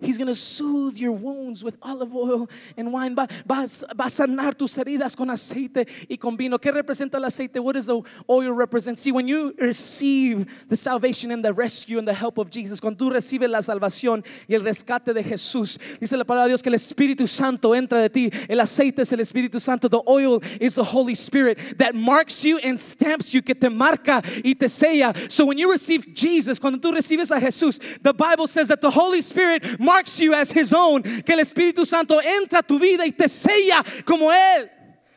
[0.03, 3.15] He's going to soothe your wounds with olive oil and wine.
[3.15, 6.59] Va, va, va a sanar tus heridas con aceite y con vino.
[6.59, 7.61] ¿Qué representa el aceite?
[7.61, 8.99] What does the oil represent?
[8.99, 12.99] See, when you receive the salvation and the rescue and the help of Jesus, cuando
[12.99, 16.69] tú recibes la salvación y el rescate de Jesús, dice la palabra de Dios que
[16.69, 18.31] el Espíritu Santo entra de ti.
[18.49, 19.89] El aceite es el Espíritu Santo.
[19.89, 24.23] The oil is the Holy Spirit that marks you and stamps you, que te marca
[24.45, 25.15] y te sella.
[25.29, 28.91] So when you receive Jesus, cuando tú recibes a Jesús, the Bible says that the
[28.91, 33.05] Holy Spirit marks you as his own, que el Espíritu Santo entra a tu vida
[33.05, 34.71] y te sella como él.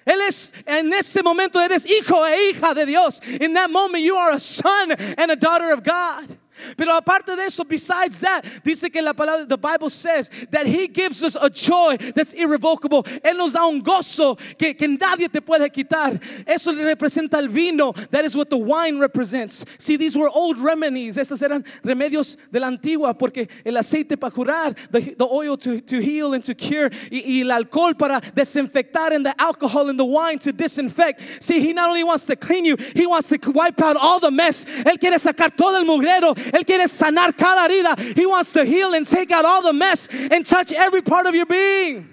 [0.06, 3.22] Él es, en ese momento eres hijo e hija de Dios.
[3.42, 6.38] In that moment you are a son and a daughter of God.
[6.78, 10.88] Pero aparte de eso, besides that, dice que la palabra, the Bible says that He
[10.88, 13.04] gives us a joy that's irrevocable.
[13.24, 16.20] Él nos da un gozo que, que nadie te puede quitar.
[16.46, 17.94] Eso le representa el vino.
[18.12, 19.65] That is what the wine represents.
[19.78, 21.18] See, these were old remedies.
[21.18, 25.82] Estos eran remedios de la antigua porque el aceite para curar, the, the oil to,
[25.82, 30.00] to heal and to cure, y, y el alcohol para desinfectar, and the alcohol and
[30.00, 31.44] the wine to disinfect.
[31.44, 34.32] See, He not only wants to clean you, He wants to wipe out all the
[34.32, 34.65] mess.
[34.65, 36.36] Él quiere sacar todo el mugrero.
[36.53, 37.95] Él quiere sanar cada herida.
[38.15, 41.36] He wants to heal and take out all the mess and touch every part of
[41.36, 42.10] your being.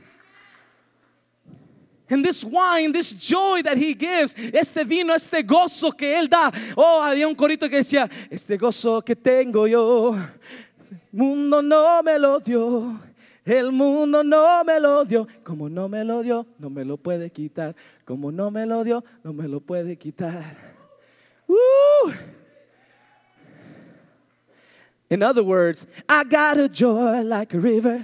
[2.08, 6.52] And this wine, this joy that he gives, este vino, este gozo que él da.
[6.76, 10.14] Oh, había un corito que decía, este gozo que tengo yo,
[10.90, 13.00] el mundo no me lo dio.
[13.44, 17.30] El mundo no me lo dio, como no me lo dio, no me lo puede
[17.30, 17.74] quitar.
[18.04, 20.74] Como no me lo dio, no me lo puede quitar.
[21.48, 22.12] Woo!
[25.12, 28.03] In other words, I got a joy like a river,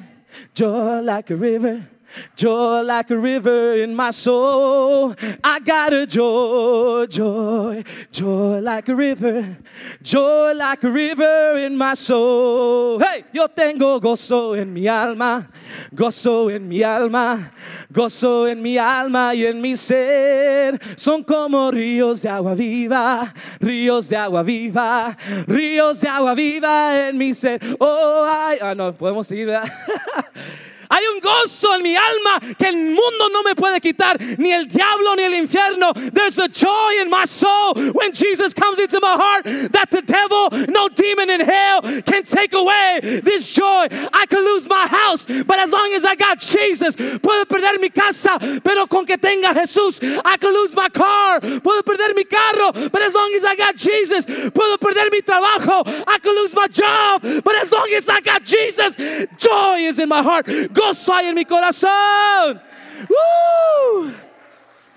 [0.52, 1.88] joy like a river,
[2.36, 5.14] joy like a river in my soul.
[5.42, 9.56] I got a joy, joy, joy like a river,
[10.02, 12.98] joy like a river in my soul.
[12.98, 15.48] Hey, yo tengo gozo en mi alma,
[15.94, 17.52] gozo en mi alma,
[17.92, 20.78] gozo en mi alma y en mi ser.
[20.96, 25.16] Son como ríos de agua viva, ríos de agua viva,
[25.46, 27.60] ríos de agua viva en mi ser.
[27.78, 29.70] Oh, ay, ah, no, podemos seguir, ¿verdad?
[30.90, 34.66] Hay un gozo en mi alma que el mundo no me puede quitar, ni el
[34.66, 35.92] diablo ni el infierno.
[36.12, 40.48] There's a joy in my soul when Jesus comes into my heart that the devil,
[40.68, 43.86] no demon in hell can take away this joy.
[44.12, 47.90] I could lose my house, but as long as I got Jesus, puedo perder mi
[47.90, 52.72] casa, pero con que tenga Jesús, I could lose my car, puedo perder mi carro,
[52.72, 56.66] but as long as I got Jesus, puedo perder mi trabajo, I could lose my
[56.68, 58.96] job, but as long as I got Jesus,
[59.36, 60.46] joy is in my heart.
[60.78, 62.60] Gozo hay en mi corazón.
[63.08, 64.14] Woo!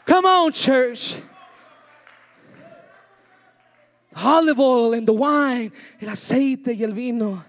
[0.06, 1.16] Come on, church.
[4.16, 7.44] Olive oil and the wine, el aceite y el vino.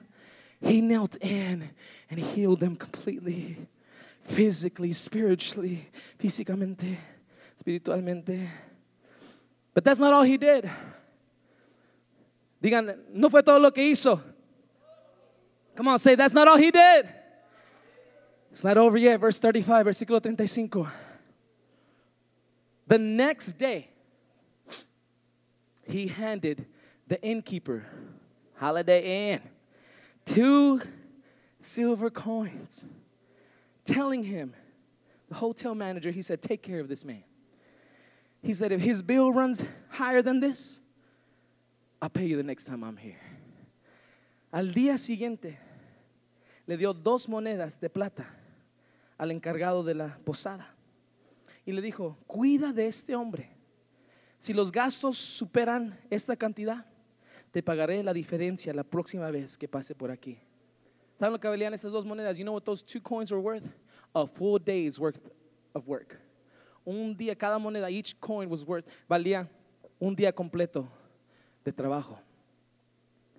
[0.60, 1.70] He knelt in
[2.08, 3.56] and healed them completely,
[4.24, 6.96] physically, spiritually, físicamente,
[7.60, 8.46] espiritualmente.
[9.74, 10.70] But that's not all he did.
[12.62, 14.20] Digan, no fue todo lo que hizo.
[15.74, 17.21] Come on, say, that's not all he did.
[18.52, 19.18] It's not over yet.
[19.18, 20.92] Verse 35, versículo 35.
[22.86, 23.88] The next day,
[25.88, 26.66] he handed
[27.08, 27.86] the innkeeper,
[28.56, 29.40] Holiday Inn,
[30.26, 30.82] two
[31.60, 32.84] silver coins,
[33.86, 34.54] telling him,
[35.30, 37.24] the hotel manager, he said, Take care of this man.
[38.42, 40.78] He said, If his bill runs higher than this,
[42.02, 43.20] I'll pay you the next time I'm here.
[44.52, 45.56] Al día siguiente,
[46.66, 48.26] le dio dos monedas de plata
[49.22, 50.74] al encargado de la posada
[51.64, 53.50] y le dijo, cuida de este hombre.
[54.40, 56.84] Si los gastos superan esta cantidad,
[57.52, 60.40] te pagaré la diferencia la próxima vez que pase por aquí.
[61.20, 62.36] ¿Saben lo que valían esas dos monedas?
[62.36, 63.70] You know what those two coins were worth?
[64.12, 65.20] A full day's worth
[65.72, 66.18] of work.
[66.84, 69.48] Un día, cada moneda, each coin was worth, valía
[70.00, 70.88] un día completo
[71.64, 72.18] de trabajo.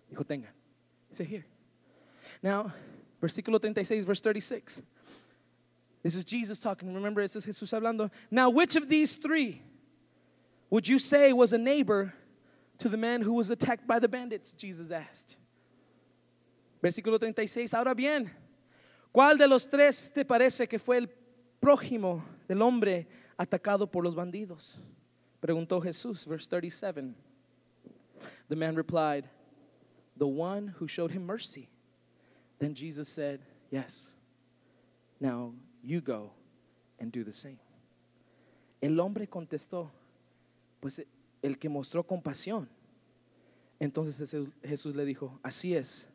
[0.09, 0.53] Dijo, tengan.
[1.09, 1.45] He said, here.
[2.41, 2.71] Now,
[3.21, 4.81] versículo 36, verse 36.
[6.03, 6.93] This is Jesus talking.
[6.93, 8.11] Remember, this is Jesús hablando.
[8.29, 9.61] Now, which of these three
[10.69, 12.13] would you say was a neighbor
[12.79, 14.51] to the man who was attacked by the bandits?
[14.51, 15.37] Jesus asked.
[16.83, 17.73] Versículo 36.
[17.73, 18.29] Ahora bien,
[19.15, 21.07] ¿cuál de los tres te parece que fue el
[21.61, 23.07] prójimo del hombre
[23.39, 24.75] atacado por los bandidos?
[25.41, 26.25] Preguntó Jesús.
[26.25, 27.15] Verse 37.
[28.49, 29.29] The man replied,
[30.17, 31.69] The one who showed him mercy.
[32.59, 33.39] Then Jesus said,
[33.71, 34.13] Yes.
[35.21, 36.31] Now you go
[36.99, 37.59] and do the same.
[38.81, 39.91] El hombre contestó,
[40.79, 41.05] pues
[41.41, 42.67] el que mostró compasión.
[43.79, 46.07] Entonces Jesús- Jesús le dijo, así es,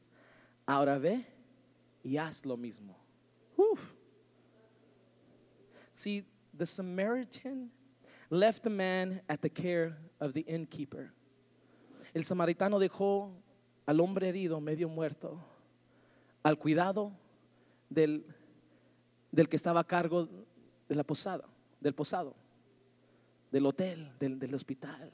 [0.66, 1.26] ahora ve
[2.02, 2.96] y haz lo mismo.
[3.56, 3.94] Uf.
[5.94, 6.24] See,
[6.56, 7.70] the Samaritan
[8.30, 11.12] left the man at the care of the innkeeper.
[12.14, 13.32] El samaritano dejó
[13.86, 15.38] al hombre herido, medio muerto,
[16.42, 17.12] al cuidado
[17.90, 18.24] del
[19.38, 20.28] del que estaba a cargo
[20.88, 21.44] de la posada,
[21.80, 22.34] del posado,
[23.52, 25.12] del hotel, del, del hospital.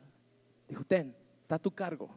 [0.67, 2.09] Dijo, ten, está a tu cargo.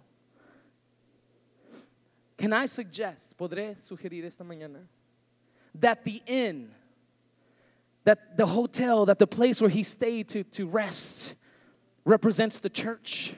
[2.37, 4.87] Can I suggest, podré sugerir esta mañana,
[5.77, 6.71] that the inn,
[8.05, 11.35] that the hotel, that the place where he stayed to, to rest
[12.05, 13.35] represents the church.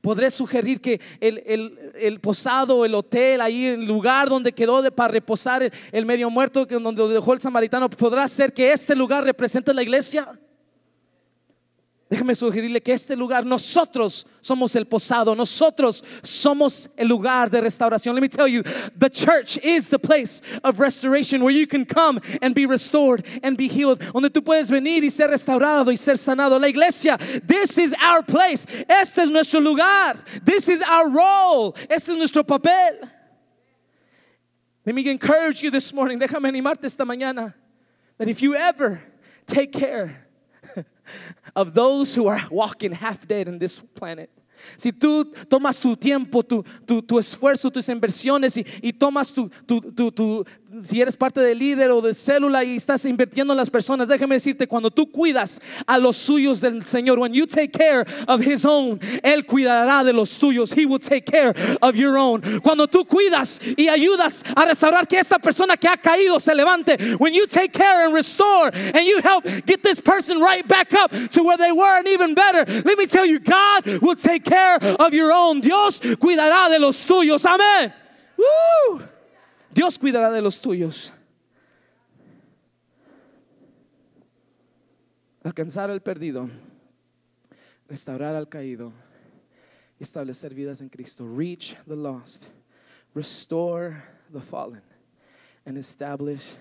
[0.00, 4.90] Podré sugerir que el, el- el posado, el hotel, ahí el lugar donde quedó de,
[4.90, 8.70] para reposar el, el medio muerto, que donde lo dejó el samaritano, podrá ser que
[8.72, 10.38] este lugar represente la iglesia.
[12.08, 18.14] Déjame sugerirle que este lugar, nosotros somos el posado, nosotros somos el lugar de restauración.
[18.14, 18.62] Let me tell you,
[18.96, 23.56] the church is the place of restoration where you can come and be restored and
[23.56, 23.98] be healed.
[24.12, 26.60] Donde tú puedes venir y ser restaurado y ser sanado.
[26.60, 28.66] La iglesia, this is our place.
[28.88, 30.22] Este es nuestro lugar.
[30.44, 31.74] This is our role.
[31.90, 33.00] Este es nuestro papel.
[34.84, 36.20] Let me encourage you this morning.
[36.20, 37.52] Déjame animarte esta mañana.
[38.18, 39.02] That if you ever
[39.48, 40.22] take care
[41.56, 44.30] of those who are walking half dead in this planet.
[44.78, 49.50] Si tú tomas tu tiempo, tu, tu, tu esfuerzo, tus inversiones y, y tomas tu,
[49.66, 50.44] tu, tu, tu-
[50.84, 54.36] si eres parte de líder o de célula y estás invirtiendo en las personas, déjame
[54.36, 58.64] decirte, cuando tú cuidas a los suyos del Señor, when you take care of His
[58.64, 60.72] own, Él cuidará de los suyos.
[60.76, 62.42] He will take care of your own.
[62.62, 66.96] Cuando tú cuidas y ayudas a restaurar que esta persona que ha caído se levante,
[67.18, 71.10] when you take care and restore and you help get this person right back up
[71.30, 74.78] to where they were and even better, let me tell you, God will take care
[74.98, 75.60] of your own.
[75.60, 77.44] Dios cuidará de los tuyos.
[77.44, 77.92] Amén.
[78.36, 79.15] Woo!
[79.76, 81.12] Dios cuidará de los tuyos.
[85.44, 86.48] Alcanzar al perdido,
[87.86, 88.94] restaurar al caído,
[90.00, 91.26] y establecer vidas en Cristo.
[91.26, 92.48] Reach the lost,
[93.14, 94.80] restore the fallen,
[95.66, 96.54] and establish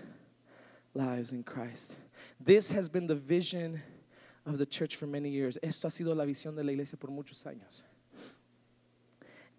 [0.93, 1.95] lives in Christ.
[2.37, 3.81] This has been the vision
[4.45, 5.57] of the church for many years.
[5.63, 7.83] Esto ha sido la visión de la iglesia por muchos años.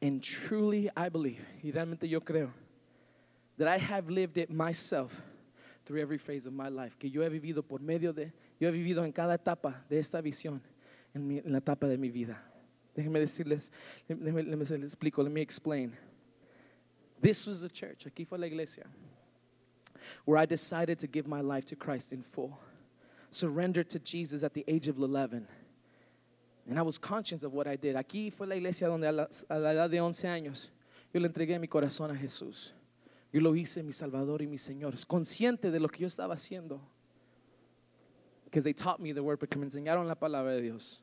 [0.03, 2.53] And truly, I believe, y realmente yo creo,
[3.59, 5.13] that I have lived it myself
[5.85, 6.99] through every phase of my life.
[6.99, 10.21] Que yo he vivido por medio de, yo he vivido en cada etapa de esta
[10.21, 10.61] visión,
[11.15, 12.37] en, mi- en la etapa de mi vida.
[12.97, 13.71] Déjenme decirles,
[14.09, 15.93] déjenme, les explico, let me explain.
[17.21, 18.85] This was the church, aquí fue la iglesia,
[20.25, 22.59] where I decided to give my life to Christ in full.
[23.31, 25.47] Surrendered to Jesus at the age of 11.
[26.69, 27.97] And I was conscious of what I did.
[27.97, 30.71] Aquí fue la iglesia donde a la, a la edad de 11 años
[31.13, 32.73] yo le entregué mi corazón a Jesús.
[33.37, 36.81] Yo lo hice mi Salvador y mi Señor, consciente de lo que yo estaba haciendo.
[38.47, 41.03] Because they taught me the word, porque me enseñaron la palabra de Dios.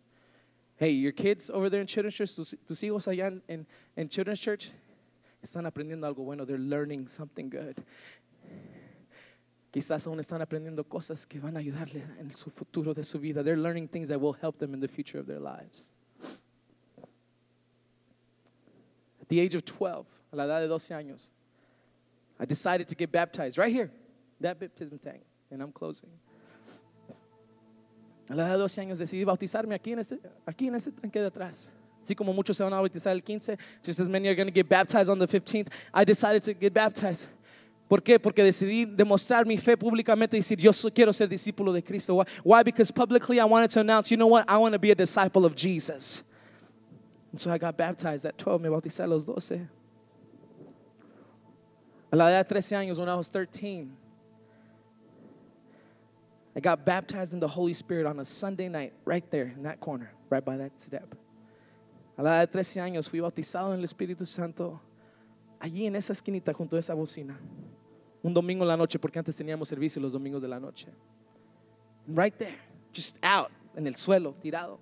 [0.77, 4.09] Hey, your kids over there in children's church, tus, tus hijos allá en, en, en
[4.09, 4.71] children's church,
[5.43, 6.43] están aprendiendo algo bueno.
[6.43, 7.75] They're learning something good.
[9.71, 13.43] Quizás aún están aprendiendo cosas que van a ayudarle en su futuro de su vida.
[13.43, 15.91] They're learning things that will help them in the future of their lives.
[19.21, 21.29] At the age of 12, a la edad de 12 años,
[22.39, 23.91] I decided to get baptized right here,
[24.41, 25.21] that baptism tank.
[25.51, 26.09] And I'm closing.
[28.29, 31.73] A de 12 años decidí bautizarme aquí en este, aquí en este tanque de atrás.
[32.01, 34.53] Así como muchos se van a bautizar el 15, just as many are going to
[34.53, 37.27] get baptized on the 15th, I decided to get baptized.
[37.87, 38.19] ¿Por qué?
[38.19, 42.15] Porque decidí demostrar mi fe públicamente y decir, yo quiero ser discípulo de Cristo.
[42.15, 42.25] Why?
[42.43, 42.63] Why?
[42.63, 44.45] Because publicly I wanted to announce, you know what?
[44.47, 46.23] I want to be a disciple of Jesus.
[47.31, 49.67] And so I got baptized at 12, me bauticé a los 12.
[52.13, 53.91] A la edad de 13 años, when I was 13,
[56.55, 59.79] I got baptized in the Holy Spirit on a Sunday night, right there in that
[59.79, 61.15] corner, right by that step.
[62.15, 64.79] A la edad de 13 años fui bautizado en el Espíritu Santo
[65.59, 67.35] allí en esa esquinita junto a esa bocina.
[68.21, 70.89] Un domingo en la noche, porque antes teníamos servicio los domingos de la noche.
[72.05, 72.59] Right there,
[72.93, 74.77] just out, en el suelo, tirado,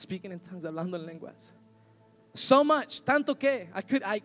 [0.00, 1.52] speaking in tongues, hablando en lenguas.
[2.32, 4.22] So much, tanto que I could, I,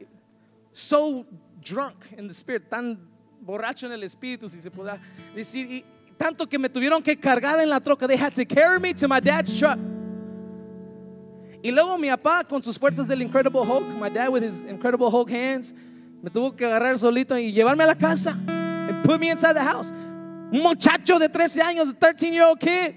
[0.71, 1.25] so
[1.61, 2.97] drunk in the spirit, tan
[3.45, 4.99] borracho en el espíritu, si se podrá
[5.35, 5.85] decir, y
[6.17, 8.07] tanto que me tuvieron que cargar en la troca.
[8.07, 9.79] They had to carry me to my dad's truck.
[11.61, 15.09] Y luego mi papá con sus fuerzas del Incredible Hulk, my dad with his Incredible
[15.09, 15.73] Hulk hands,
[16.21, 18.31] me tuvo que agarrar solito y llevarme a la casa.
[18.47, 19.91] And put me inside the house.
[20.51, 22.95] Un muchacho de 13 años, a 13 year old kid.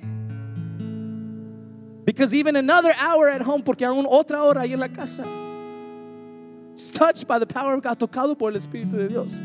[2.04, 5.24] Because even another hour at home, porque aún otra hora ahí en la casa.
[6.76, 9.40] Just touched by the power of God, tocado por el Espíritu de Dios.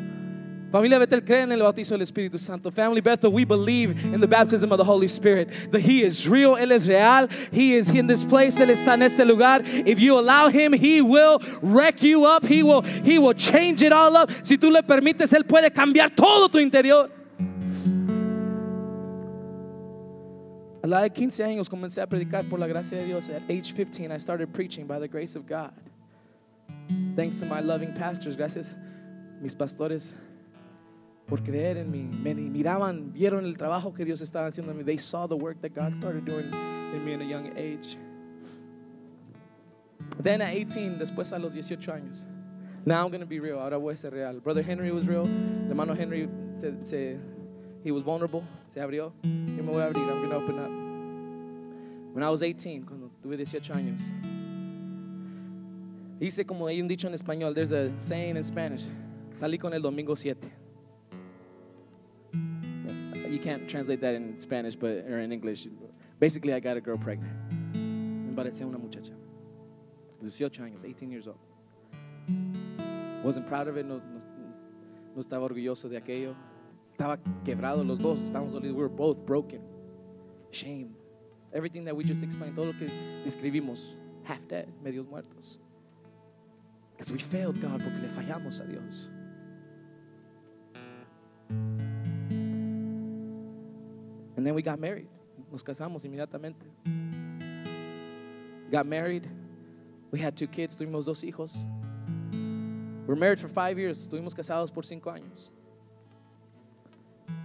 [0.72, 2.70] Familia Betel cree en el bautizo del Espíritu Santo.
[2.72, 5.50] Family Bethel, we believe in the baptism of the Holy Spirit.
[5.72, 7.30] That He is real, Él es real.
[7.52, 9.62] He is in this place, Él está en este lugar.
[9.64, 12.46] If you allow Him, He will wreck you up.
[12.46, 14.30] He will, he will change it all up.
[14.44, 17.10] Si tú le permites, Él puede cambiar todo tu interior.
[20.84, 23.30] A la de 15 años comencé a predicar por la gracia de Dios.
[23.30, 25.72] At age 15, I started preaching by the grace of God.
[27.16, 28.76] Thanks to my loving pastors, gracias
[29.42, 30.14] mis pastores
[31.28, 32.04] por creer en mí.
[32.04, 34.84] Me miraban, vieron el trabajo que Dios estaba haciendo en mí.
[34.86, 37.98] They saw the work that God started doing in me in a young age.
[40.20, 42.28] Then at 18, después a los 18 años.
[42.86, 43.60] Now I'm going to be real.
[43.60, 44.40] Ahora voy a ser real.
[44.40, 45.28] Brother Henry was real.
[45.68, 46.30] Hermano Henry,
[46.60, 47.18] se, se,
[47.84, 48.44] he was vulnerable.
[48.70, 49.12] Se abrió.
[49.24, 50.08] Yo me voy a abrir.
[50.10, 52.16] I'm going to open up.
[52.16, 54.02] When I was 18, cuando tuve 18 años,
[56.20, 57.54] hice como hay un dicho en español.
[57.54, 58.90] There's a saying in Spanish.
[59.32, 60.38] Salí con el domingo 7.
[63.30, 65.68] You can't translate that in Spanish but or in English.
[66.20, 67.34] Basically, I got a girl pregnant.
[67.74, 69.14] Embaracé a una muchacha.
[70.22, 71.38] 18 años, 18 years old.
[73.24, 74.22] Wasn't proud of it, no, no,
[75.16, 76.36] no estaba orgulloso de aquello.
[76.94, 78.76] Estaba quebrado los dos, estábamos dolidos.
[78.76, 79.62] We were both broken.
[80.52, 80.96] Shame.
[81.54, 82.88] Everything that we just explained, todo lo que
[83.24, 85.60] describimos, half dead, medios muertos.
[86.98, 89.10] Because we failed God porque le fallamos a Dios.
[94.36, 95.08] And then we got married.
[95.52, 96.66] Nos casamos inmediatamente.
[98.72, 99.30] Got married.
[100.10, 101.66] We had two kids, tuvimos dos hijos.
[102.32, 104.08] We were married for five years.
[104.08, 105.50] Estuvimos casados por cinco años.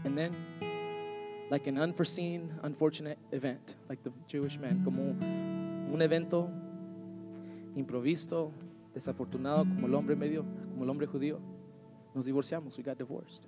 [0.05, 0.35] And then,
[1.51, 5.15] like an unforeseen, unfortunate event, like the Jewish man, como
[5.93, 6.51] un evento
[7.77, 8.51] improvisto,
[8.95, 11.39] desafortunado, como el hombre medio, como el hombre judío,
[12.15, 12.77] nos divorciamos.
[12.77, 13.43] We got divorced.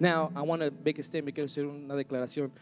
[0.00, 1.34] Now, I want to make a statement.
[1.34, 2.52] Quiero hacer una declaración.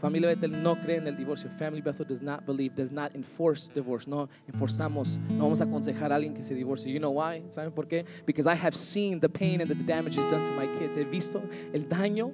[0.00, 1.50] Familia Bethel no cree en el divorcio.
[1.58, 4.06] Family Bethel does not believe, does not enforce divorce.
[4.08, 6.90] No enforzamos, no vamos a aconsejar a alguien que se divorcie.
[6.92, 7.42] You know why?
[7.50, 8.04] ¿Saben por qué?
[8.24, 10.96] Because I have seen the pain and the damages done to my kids.
[10.96, 11.42] He visto
[11.74, 12.32] el daño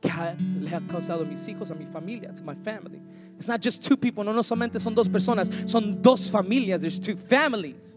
[0.00, 3.00] que ha- le ha causado a mis hijos, a mi familia, to my family.
[3.38, 6.80] It's not just two people, no, no solamente son dos personas, son dos familias.
[6.80, 7.96] There's two families.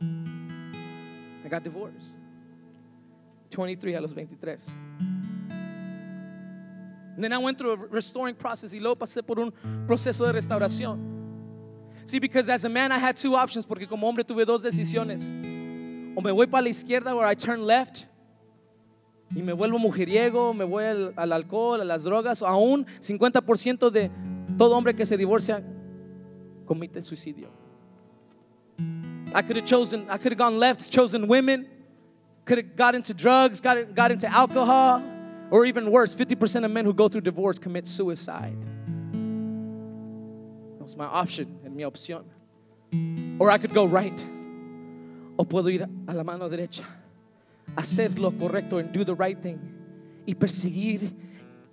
[0.00, 2.14] I got divorced.
[3.50, 4.70] 23 a los 23.
[7.16, 9.52] And then I went through a restoring process y luego pasé por un
[9.88, 11.00] proceso de restauración.
[12.04, 15.32] See, because as a man I had two options porque como hombre tuve dos decisiones.
[16.16, 18.06] O me voy para la izquierda or I turn left
[19.34, 24.10] y me vuelvo mujeriego, me voy al, al alcohol, a las drogas, aún 50% de
[24.56, 25.62] todo hombre que se divorcia
[26.66, 27.48] comete suicidio.
[29.34, 31.66] I could have chosen, I could have gone left, chosen women,
[32.44, 35.02] could have got into drugs, got, got into alcohol,
[35.50, 38.56] or even worse, 50% of men who go through divorce commit suicide.
[40.78, 42.24] That was my option and mi opción.
[43.38, 44.24] Or I could go right.
[45.38, 46.84] O puedo ir a la mano derecha,
[47.76, 49.58] hacer lo correcto and do the right thing
[50.26, 51.12] y perseguir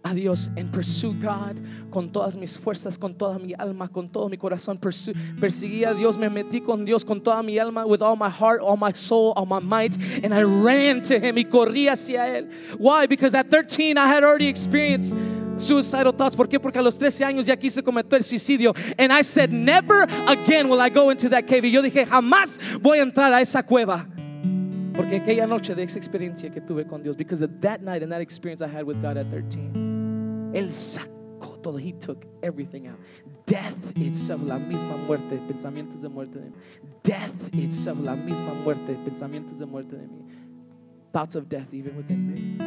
[0.06, 1.58] a Dios and pursue God
[1.90, 4.78] con todas mis fuerzas, con toda mi alma, con todo mi corazón.
[4.78, 8.30] Persu- Perseguí a Dios, me metí con Dios con toda mi alma, with all my
[8.30, 12.28] heart, all my soul, all my might, and I ran to Him y corrí hacia
[12.38, 12.50] Él.
[12.78, 13.08] Why?
[13.08, 15.16] Because at 13 I had already experienced
[15.58, 16.36] suicidal thoughts.
[16.36, 16.60] ¿Por qué?
[16.60, 18.74] Porque a los 13 años ya quise cometer suicidio.
[19.00, 21.64] And I said, never again will I go into that cave.
[21.64, 24.06] Y yo dije, jamás voy a entrar a esa cueva.
[24.96, 28.12] Porque aquella noche de esa experiencia que tuve con Dios, because of that night and
[28.12, 30.52] that experience I had with God at 13.
[30.54, 31.78] Él sacó todo.
[31.80, 33.00] He took everything out.
[33.48, 36.56] Death itself, la misma muerte, pensamientos de muerte de mí.
[37.02, 40.26] Death itself, la misma muerte, pensamientos de muerte de mí.
[41.12, 42.58] Thoughts of death even within me.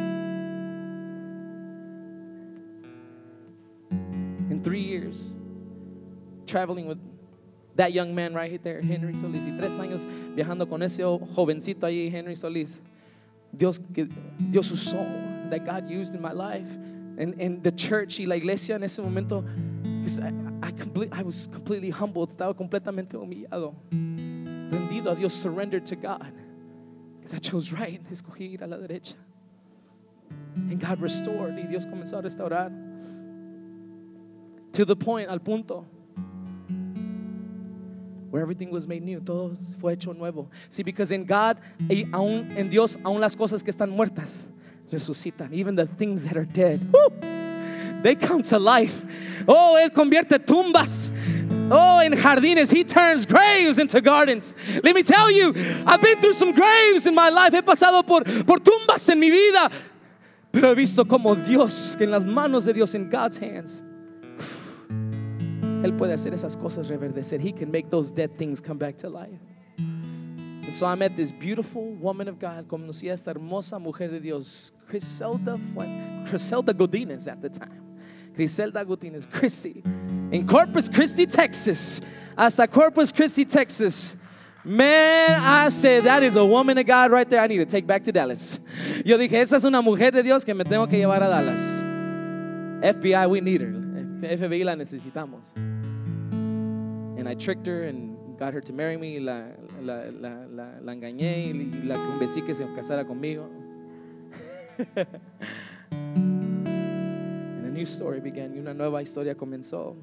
[4.51, 5.33] In three years,
[6.45, 6.99] traveling with
[7.77, 10.05] that young man right there, Henry Solís, y tres años
[10.35, 11.03] viajando con ese
[11.35, 12.81] jovencito ahí, Henry Solís.
[13.55, 13.79] Dios,
[14.51, 16.67] Dios usó, that God used in my life.
[17.17, 19.43] And, and the church y la iglesia en ese momento,
[20.21, 25.95] I, I, complete, I was completely humbled, estaba completamente humillado, rendido a Dios, surrendered to
[25.95, 26.31] God.
[27.17, 29.15] Because I chose right, escogí ir a la derecha.
[30.55, 32.71] And God restored, y Dios comenzó a restaurar.
[34.73, 35.85] To the point, al punto,
[38.29, 40.47] where everything was made new, todo fue hecho nuevo.
[40.69, 41.57] See, because in God,
[42.11, 44.45] aún en Dios, aún las cosas que están muertas
[44.91, 46.81] resucitan, even the things that are dead.
[46.91, 47.09] woo,
[48.01, 49.03] they come to life.
[49.47, 51.11] Oh, Él convierte tumbas.
[51.69, 54.55] Oh, in jardines, He turns graves into gardens.
[54.83, 55.53] Let me tell you,
[55.85, 57.53] I've been through some graves in my life.
[57.53, 59.71] He pasado por, por tumbas en mi vida.
[60.51, 63.83] Pero he visto como Dios, que en las manos de Dios, in God's hands,
[65.83, 67.39] Él puede hacer esas cosas reverdecer.
[67.39, 69.39] He can make those dead things come back to life.
[69.77, 72.67] And so I met this beautiful woman of God.
[72.67, 75.57] Conocí a esta hermosa mujer de Dios, Griselda,
[76.29, 77.81] Griselda Godinez at the time.
[78.35, 79.81] Griselda Godinez, Chrissy,
[80.31, 82.01] in Corpus Christi, Texas.
[82.37, 84.13] Hasta Corpus Christi, Texas.
[84.63, 87.39] Man, I said, that is a woman of God right there.
[87.39, 88.59] I need to take back to Dallas.
[89.05, 91.79] Yo dije, esa es una mujer de Dios que me tengo que llevar a Dallas.
[92.83, 93.86] FBI, we need her.
[94.21, 95.53] FBI la necesitamos.
[95.55, 99.19] And I tricked her and got her to marry me.
[99.19, 99.43] La,
[99.81, 101.53] la, la, la, la engañé y
[101.83, 103.49] la convencí que se casara conmigo.
[105.91, 108.53] and a new story began.
[108.53, 109.95] Y una nueva historia comenzó.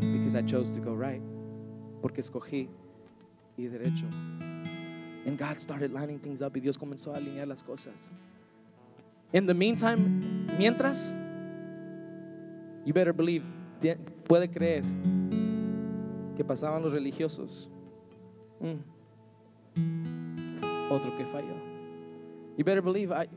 [0.00, 1.22] Because I chose to go right.
[2.00, 2.68] Porque escogí
[3.58, 4.06] ir derecho.
[5.24, 8.12] And God started lining things up y Dios comenzó a alinear las cosas.
[9.32, 11.14] In the meantime, mientras,
[12.84, 13.44] you better believe,
[13.80, 14.82] de- puede creer
[16.36, 17.68] que pasaban los religiosos.
[18.60, 18.80] Mm.
[20.90, 21.56] Otro que falló.
[22.56, 23.28] You better believe I,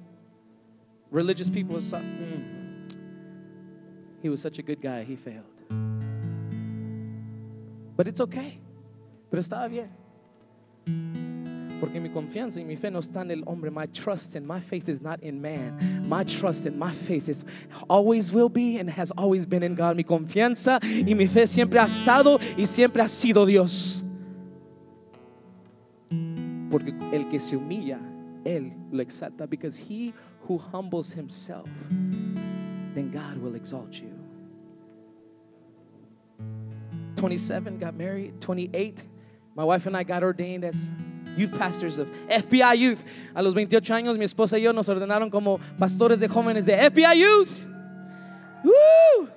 [1.12, 1.80] religious people.
[1.82, 2.44] Saw, mm.
[4.22, 5.46] He was such a good guy, he failed.
[7.96, 8.60] But it's okay.
[9.30, 9.90] Pero estaba bien.
[11.80, 13.70] Porque mi confianza y mi fe no está en el hombre.
[13.70, 16.08] My trust and my faith is not in man.
[16.08, 17.44] My trust and my faith is
[17.90, 19.98] always will be and has always been in God.
[19.98, 24.04] Mi confianza y mi fe siempre ha estado y siempre ha sido Dios.
[26.72, 28.00] Porque el que se humilla,
[28.46, 29.50] él lo exalta.
[29.50, 30.14] Because he
[30.48, 31.68] who humbles himself,
[32.94, 34.12] then God will exalt you.
[37.18, 38.40] 27, got married.
[38.40, 39.04] 28,
[39.56, 40.92] my wife and I got ordained as
[41.38, 43.04] youth pastors of FBI Youth.
[43.34, 46.78] A los 28 años, mi esposa y yo nos ordenaron como pastores de jóvenes de
[46.90, 47.66] FBI Youth.
[48.64, 49.30] Woo!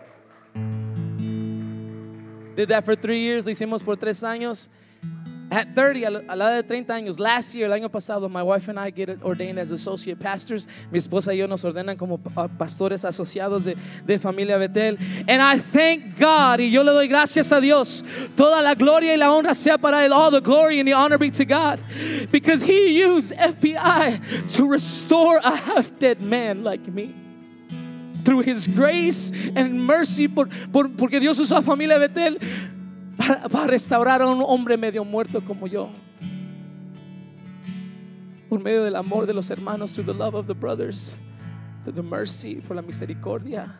[2.57, 4.71] Did that for three years, lo hicimos por tres años.
[5.51, 8.79] At 30, a la de 30 años, last year, el año pasado, my wife and
[8.79, 10.69] I get ordained as associate pastors.
[10.93, 13.75] Mi esposa y yo nos ordenan como pa- pastores asociados de,
[14.07, 14.99] de familia Betel.
[15.27, 18.05] And I thank God, y yo le doy gracias a Dios.
[18.37, 20.13] Toda la gloria y la honra sea para Él.
[20.13, 21.81] All the glory and the honor be to God.
[22.31, 24.21] Because He used FBI
[24.55, 27.15] to restore a half dead man like me
[28.25, 32.37] through his grace and mercy por, por- porque Dios usó a familia Betel
[33.19, 35.91] para, restaurar a un hombre medio muerto como yo
[38.49, 41.15] por medio del amor de los hermanos through the love of the brothers
[41.85, 43.79] through the mercy por la misericordia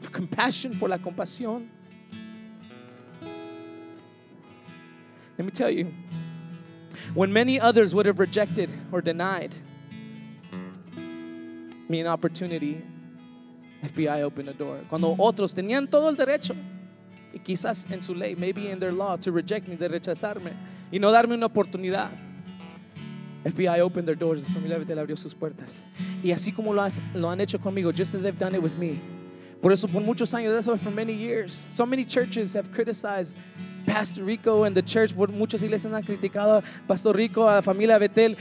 [0.00, 1.68] through compassion por la compasión
[5.36, 5.92] let me tell you
[7.14, 9.54] when many others would have rejected or denied
[11.88, 12.82] me an opportunity
[13.82, 14.78] FBI opened the door.
[14.88, 16.54] Cuando otros tenían todo el derecho,
[17.34, 20.52] y quizás en su ley, maybe in their law, to reject me, de rechazarme
[20.90, 22.10] y no darme una oportunidad.
[23.44, 25.82] FBI opened their doors, familia Betel abrió sus puertas.
[26.22, 28.76] Y así como lo, has- lo han hecho conmigo, just as they've done it with
[28.78, 29.00] me.
[29.60, 33.36] Por eso, por muchos años, that's why for many years, so many churches have criticized
[33.86, 35.14] Pastor Rico and the church.
[35.14, 38.36] Por muchas iglesias han criticado a Pastor Rico, a la familia Betel.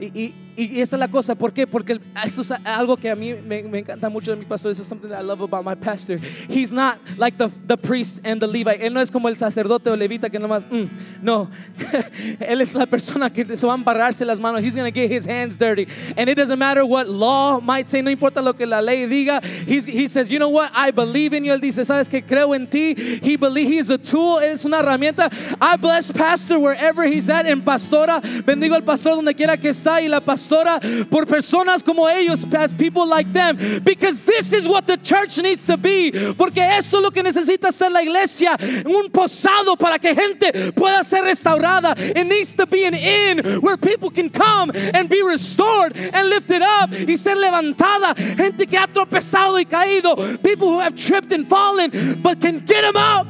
[0.00, 1.66] Y, y, y esta es la cosa, ¿por qué?
[1.66, 4.70] Porque eso es algo que a mí me, me encanta mucho de mi pastor.
[4.70, 6.18] This is something that I love about my pastor.
[6.48, 8.80] He's not like the, the priest and the Levite.
[8.80, 10.88] Él no es como el sacerdote o levita que nomás, mm,
[11.22, 11.48] no.
[12.40, 14.62] Él es la persona que se va a embarrarse las manos.
[14.62, 15.86] He's going to get his hands dirty.
[16.16, 19.42] And it doesn't matter what law might say, no importa lo que la ley diga.
[19.42, 20.70] He's, he says, you know what?
[20.74, 21.52] I believe in you.
[21.52, 22.94] Él dice, ¿sabes que Creo en ti.
[22.94, 24.38] He believe, he's a tool.
[24.40, 25.30] Él es una herramienta.
[25.60, 27.46] I bless pastor wherever he's at.
[27.46, 30.49] En pastora, bendigo al pastor donde quiera que está y la pastora
[31.10, 33.56] por personas como ellos, as people like them.
[33.84, 36.10] Because this is what the church needs to be.
[36.36, 38.56] Porque esto es lo que necesita ser la iglesia.
[38.84, 41.94] Un posado para que gente pueda ser restaurada.
[41.98, 46.62] It needs to be an inn where people can come and be restored and lifted
[46.62, 48.14] up y ser levantada.
[48.36, 50.16] Gente que ha tropezado y caído.
[50.42, 53.26] People who have tripped and fallen but can get them up.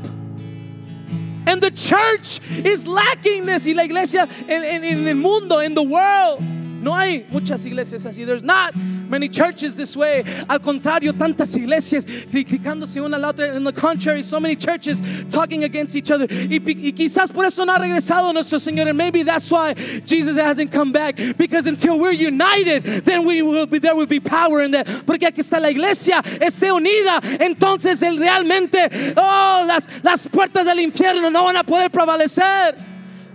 [1.46, 3.66] And the church is lacking this.
[3.66, 6.40] Y la iglesia en, en- en el mundo, in the world.
[6.80, 8.24] No hay muchas iglesias así.
[8.24, 10.24] There's not many churches this way.
[10.48, 13.54] Al contrario, tantas iglesias criticándose una a la otra.
[13.54, 16.26] In the contrary, so many churches talking against each other.
[16.26, 18.88] Y, y quizás por eso no ha regresado nuestro Señor.
[18.88, 19.74] And maybe that's why
[20.06, 21.16] Jesus hasn't come back.
[21.36, 24.86] Because until we're united, then we will be, there will be power in that.
[25.06, 27.20] Porque aquí está la iglesia, esté unida.
[27.40, 32.76] Entonces, él realmente, oh, las, las puertas del infierno no van a poder prevalecer.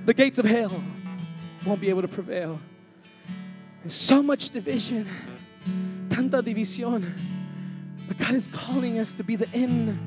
[0.06, 0.84] The gates of hell
[1.66, 2.60] won't be able to prevail.
[3.88, 5.08] So much division,
[6.10, 7.14] tanta división.
[8.08, 10.00] But God is calling us to be the inn.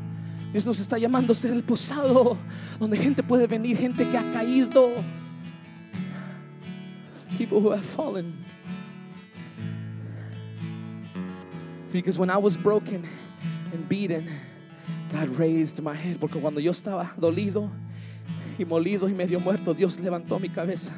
[0.52, 2.38] Dios nos está llamando a ser el posado
[2.80, 5.04] donde gente puede venir, gente que ha caído.
[7.36, 8.44] People who have fallen.
[11.92, 13.08] Because when I was broken
[13.72, 14.28] and beaten,
[15.12, 16.18] God raised my head.
[16.18, 17.70] Porque cuando yo estaba dolido
[18.58, 20.92] y molido y medio muerto, Dios levantó mi cabeza.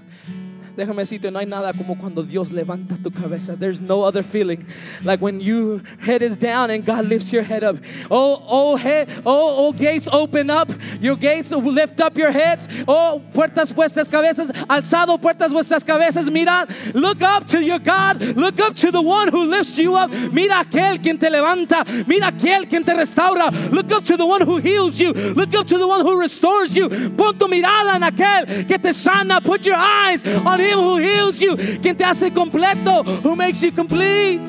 [0.77, 3.57] Déjame decirte, no hay nada como cuando Dios levanta tu cabeza.
[3.57, 4.66] There's no other feeling
[5.05, 7.77] like when your head is down and God lifts your head up.
[8.11, 10.71] Oh, oh, head, oh, oh, gates open up.
[11.01, 12.68] Your gates lift up your heads.
[12.87, 16.31] Oh, puertas vuestras cabezas, alzado puertas vuestras cabezas.
[16.31, 18.21] Mira, look up to your God.
[18.37, 20.11] Look up to the one who lifts you up.
[20.11, 21.85] Mira aquel quien te levanta.
[22.07, 23.51] Mira aquel quien te restaura.
[23.73, 25.12] Look up to the one who heals you.
[25.12, 26.89] Look up to the one who restores you.
[26.89, 29.41] Pon tu mirada en aquel que te sana.
[29.41, 31.56] Put your eyes on him who heals you.
[31.80, 33.04] Quien te hace completo.
[33.22, 34.48] Who makes you complete.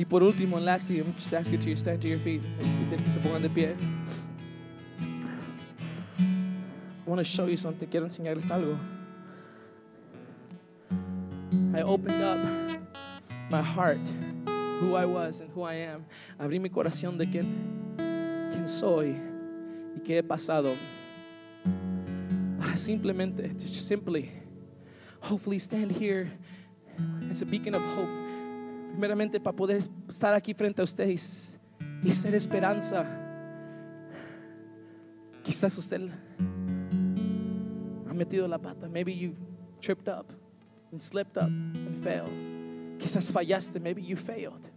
[0.00, 2.40] Y por último, lastly, I'm just ask you to stand to your feet.
[3.08, 3.76] Se de pie.
[6.18, 7.86] I want to show you something.
[7.86, 8.78] Quiero enseñarles algo.
[11.74, 12.38] I opened up
[13.50, 14.00] my heart,
[14.80, 16.06] who I was and who I am.
[16.38, 17.46] Abrí mi corazón de quién,
[17.96, 19.29] quién soy
[19.96, 20.74] y qué he pasado.
[22.58, 24.30] Para simplemente, just simply,
[25.20, 26.28] hopefully stand here
[27.30, 28.08] as a beacon of hope.
[28.92, 31.58] Primeramente para poder estar aquí frente a ustedes
[32.02, 33.06] y ser esperanza.
[35.44, 36.10] Quizás usted
[38.08, 38.88] ha metido la pata.
[38.88, 39.34] Maybe you
[39.80, 40.32] tripped up
[40.92, 42.30] and slipped up and failed.
[42.98, 43.80] Quizás fallaste.
[43.80, 44.70] Maybe you failed.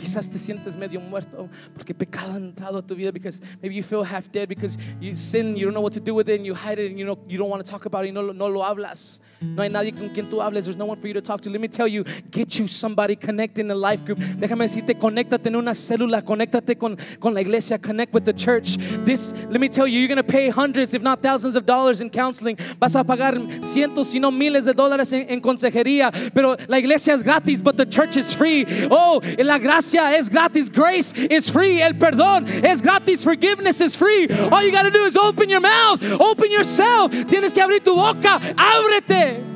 [0.00, 3.82] Quizás te sientes medio muerto porque pecado ha entrado a tu vida because maybe you
[3.82, 6.46] feel half dead because you sin, you don't know what to do with it and
[6.46, 8.46] you hide it and you know you don't want to talk about it no, no
[8.46, 9.20] lo hablas.
[9.40, 10.66] No hay nadie con quien tú hables.
[10.66, 11.50] There's no one for you to talk to.
[11.50, 14.18] Let me tell you, get you somebody, connect in a life group.
[14.18, 18.76] Déjame decirte, conéctate en una célula, conéctate con, con la iglesia, connect with the church.
[19.04, 22.00] This, let me tell you, you're going to pay hundreds, if not thousands of dollars
[22.00, 22.58] in counseling.
[22.78, 26.12] Vas a pagar cientos, si no miles de dólares en, en consejería.
[26.34, 28.66] Pero la iglesia es gratis, but the church is free.
[28.90, 30.68] Oh, la gracia es gratis.
[30.68, 31.80] Grace is free.
[31.80, 33.24] El perdón es gratis.
[33.24, 34.28] Forgiveness is free.
[34.50, 37.10] All you got to do is open your mouth, open yourself.
[37.10, 38.38] Tienes que abrir tu boca.
[38.56, 39.46] Ábrete.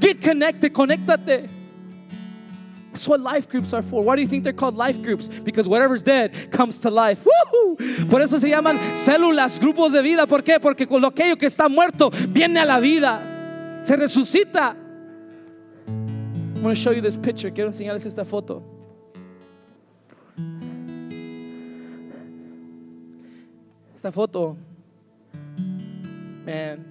[0.00, 1.48] Get connected, conéctate.
[2.90, 4.04] That's what life groups are for.
[4.04, 5.28] Why do you think they're called life groups?
[5.28, 7.18] Because whatever's dead comes to life.
[7.24, 8.08] Woohoo!
[8.08, 10.28] Por eso se llaman células, grupos de vida.
[10.28, 10.60] ¿Por qué?
[10.60, 13.82] Porque con lo que está muerto viene a la vida.
[13.84, 14.76] Se resucita.
[15.86, 17.50] I'm going to show you this picture.
[17.50, 18.62] Quiero enseñarles esta foto.
[24.04, 24.54] Esta foto.
[26.44, 26.84] Man.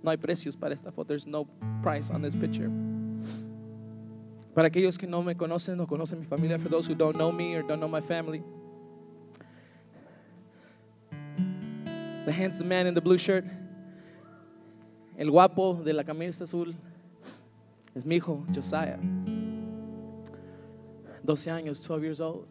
[0.00, 1.08] No hay precios para esta foto.
[1.08, 1.48] There's no
[1.82, 2.70] price on this picture.
[4.54, 7.32] Para aquellos que no me conocen, no conocen mi familia, for those who don't know
[7.32, 8.40] me or don't know my family.
[12.24, 13.44] The handsome man in the blue shirt,
[15.18, 16.72] el guapo de la camisa azul
[17.96, 19.00] es mi hijo, Josiah.
[21.24, 22.46] 12 años, 12 years old.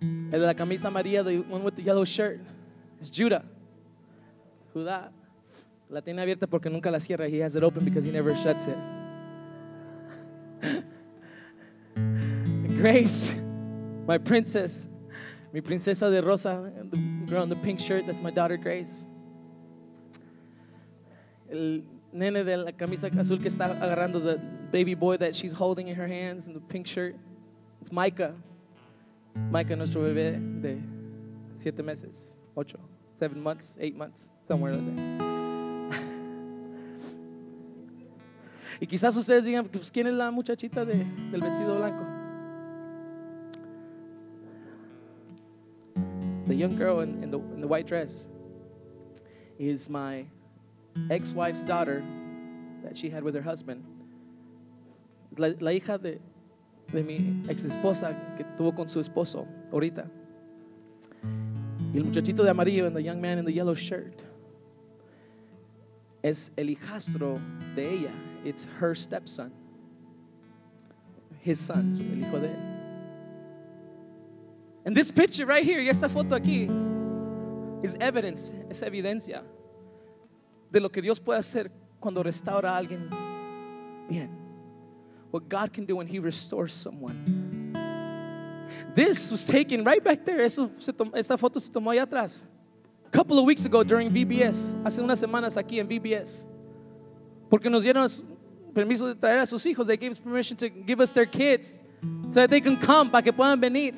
[0.00, 2.40] El de la camisa amarilla, the one with the yellow shirt,
[3.00, 3.44] es Judah.
[4.74, 5.10] Judá.
[5.88, 7.28] La tiene abierta porque nunca la cierra.
[7.28, 8.76] He has it open because he never shuts it.
[12.76, 13.34] Grace,
[14.06, 14.88] my princess,
[15.52, 19.06] mi princesa de rosa, the girl in the pink shirt, that's my daughter Grace.
[21.50, 21.82] El
[22.12, 24.38] nene de la camisa azul que está agarrando the
[24.70, 27.16] baby boy that she's holding in her hands in the pink shirt,
[27.80, 28.34] it's Micah.
[29.50, 30.78] Micah, nuestro bebé de
[31.58, 32.78] siete meses, ocho,
[33.18, 35.26] seven months, eight months, somewhere like that.
[38.78, 42.04] Y quizás ustedes digan, pues, ¿quién es la muchachita de, del vestido blanco?
[46.46, 48.28] The young girl in, in the, in the white dress
[49.58, 50.26] is my
[51.10, 52.04] ex-wife's daughter
[52.82, 53.82] that she had with her husband.
[55.38, 56.18] La, la hija de,
[56.92, 60.06] de mi ex esposa que tuvo con su esposo ahorita.
[61.92, 64.22] Y el muchachito de amarillo and the young man in the yellow shirt
[66.22, 67.40] es el hijastro
[67.74, 68.12] de ella.
[68.44, 69.52] It's her stepson.
[71.40, 72.76] His son, so el hijo de él.
[74.84, 76.68] And this picture right here, y esta foto aquí,
[77.82, 79.42] is evidence, es evidencia
[80.70, 81.70] de lo que Dios puede hacer
[82.00, 83.08] cuando restaura a alguien
[84.08, 84.45] bien.
[85.30, 87.72] What God can do when He restores someone.
[88.94, 90.40] This was taken right back there.
[90.40, 92.42] Esta foto se tomó allá atrás.
[93.04, 96.46] A couple of weeks ago during VBS, hace unas semanas aquí en VBS.
[97.50, 98.08] Porque nos dieron
[98.74, 99.86] permiso de traer a sus hijos.
[99.86, 101.82] They gave us permission to give us their kids
[102.24, 103.94] so that they can come, para que puedan venir.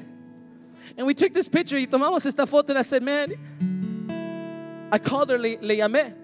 [0.97, 5.31] And we took this picture y tomamos esta foto and I said, man, I called
[5.31, 6.15] her, le, le llamé.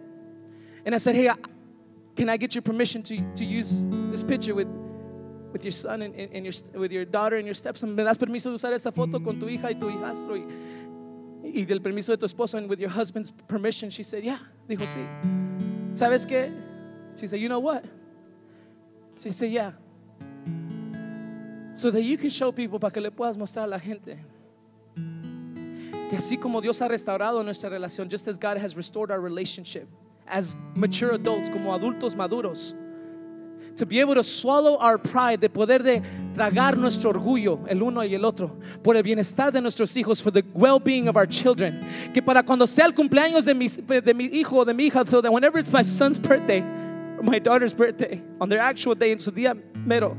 [0.84, 1.36] And I said, hey, I-
[2.16, 3.72] can I get your permission to, to use
[4.10, 4.68] this picture with,
[5.54, 7.94] with your son and, and, your, with your daughter and your stepson?
[7.94, 10.36] ¿Me das permiso de usar esta foto con tu hija y tu hijastro?
[10.36, 13.88] Y, y del permiso de tu esposo and with your husband's permission?
[13.88, 14.38] She said, yeah.
[14.68, 15.06] Dijo, sí.
[15.94, 16.52] ¿Sabes qué?
[17.18, 17.84] She said, you know what?
[19.22, 19.70] She said, yeah.
[21.76, 24.18] So that you can show people para que le puedas mostrar a la gente
[26.10, 29.88] que así como Dios ha restaurado nuestra relación, just as God has restored our relationship
[30.26, 32.74] as mature adults, como adultos maduros,
[33.76, 36.02] to be able to swallow our pride, de poder de
[36.34, 40.30] tragar nuestro orgullo el uno y el otro, por el bienestar de nuestros hijos, for
[40.30, 41.80] the well-being of our children,
[42.12, 45.06] que para cuando sea el cumpleaños de mi, de mi hijo o de mi hija,
[45.06, 49.12] so that whenever it's my son's birthday or my daughter's birthday, on their actual day,
[49.12, 50.16] en su día mero,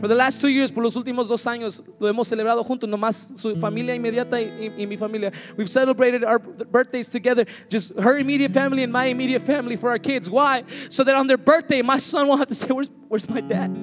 [0.00, 3.36] For the last two years, por los últimos dos años, lo hemos celebrado juntos, nomás
[3.36, 5.32] su familia inmediata y, y mi familia.
[5.56, 9.98] We've celebrated our birthdays together, just her immediate family and my immediate family for our
[9.98, 10.30] kids.
[10.30, 10.62] Why?
[10.88, 13.76] So that on their birthday, my son won't have to say, Where's, where's my dad?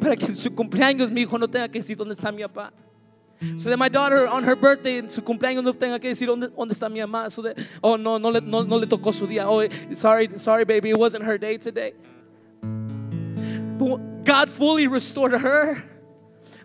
[0.00, 2.72] Para que en su cumpleaños mi hijo no tenga que decir, ¿dónde está mi papá?
[3.58, 6.48] So that my daughter on her birthday, en su cumpleaños no tenga que decir dónde,
[6.48, 7.30] dónde está mi mamá.
[7.30, 9.44] So that, oh no, no le, no, no le tocó su día.
[9.46, 9.62] Oh,
[9.94, 11.92] sorry, sorry, baby, it wasn't her day today.
[13.78, 15.82] God fully restored her.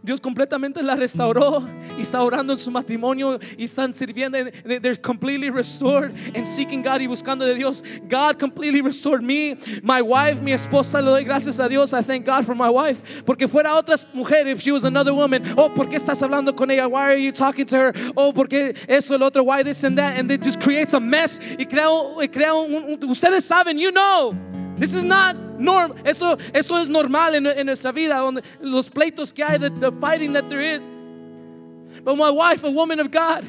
[0.03, 1.63] Dios completamente la restauró
[1.95, 4.35] y está orando en su matrimonio y están sirviendo.
[4.65, 7.83] They're completely restored and seeking God y buscando de Dios.
[8.09, 11.01] God completely restored me, my wife, mi esposa.
[11.01, 11.93] Le doy gracias a Dios.
[11.93, 13.23] I thank God for my wife.
[13.25, 16.71] Porque fuera otra mujer, if she was another woman, oh, ¿por qué estás hablando con
[16.71, 16.87] ella?
[16.87, 17.93] Why are you talking to her?
[18.17, 20.17] Oh, porque esto, el otro, why this and that?
[20.17, 21.87] And it just creates a mess y crea,
[22.19, 24.35] y crea un, un, ustedes saben, you know.
[24.81, 25.93] This is not norm.
[26.03, 29.91] Esto, esto es normal en, en nuestra vida, donde los pleitos que hay, the, the
[29.91, 30.83] fighting that there is.
[32.03, 33.45] But my wife, a woman of God,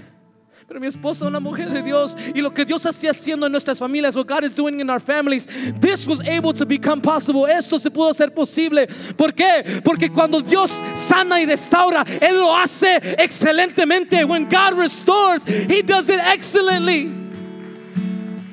[0.69, 3.79] pero mi esposa, una mujer de Dios, y lo que Dios está haciendo en nuestras
[3.79, 5.49] familias, what God is doing in our families,
[5.81, 7.47] this was able to become possible.
[7.47, 8.87] Esto se pudo hacer posible.
[9.17, 9.83] ¿Por qué?
[9.83, 14.23] Porque cuando Dios sana y restaura, Él lo hace excelentemente.
[14.29, 17.22] When God restores, He does it excellently.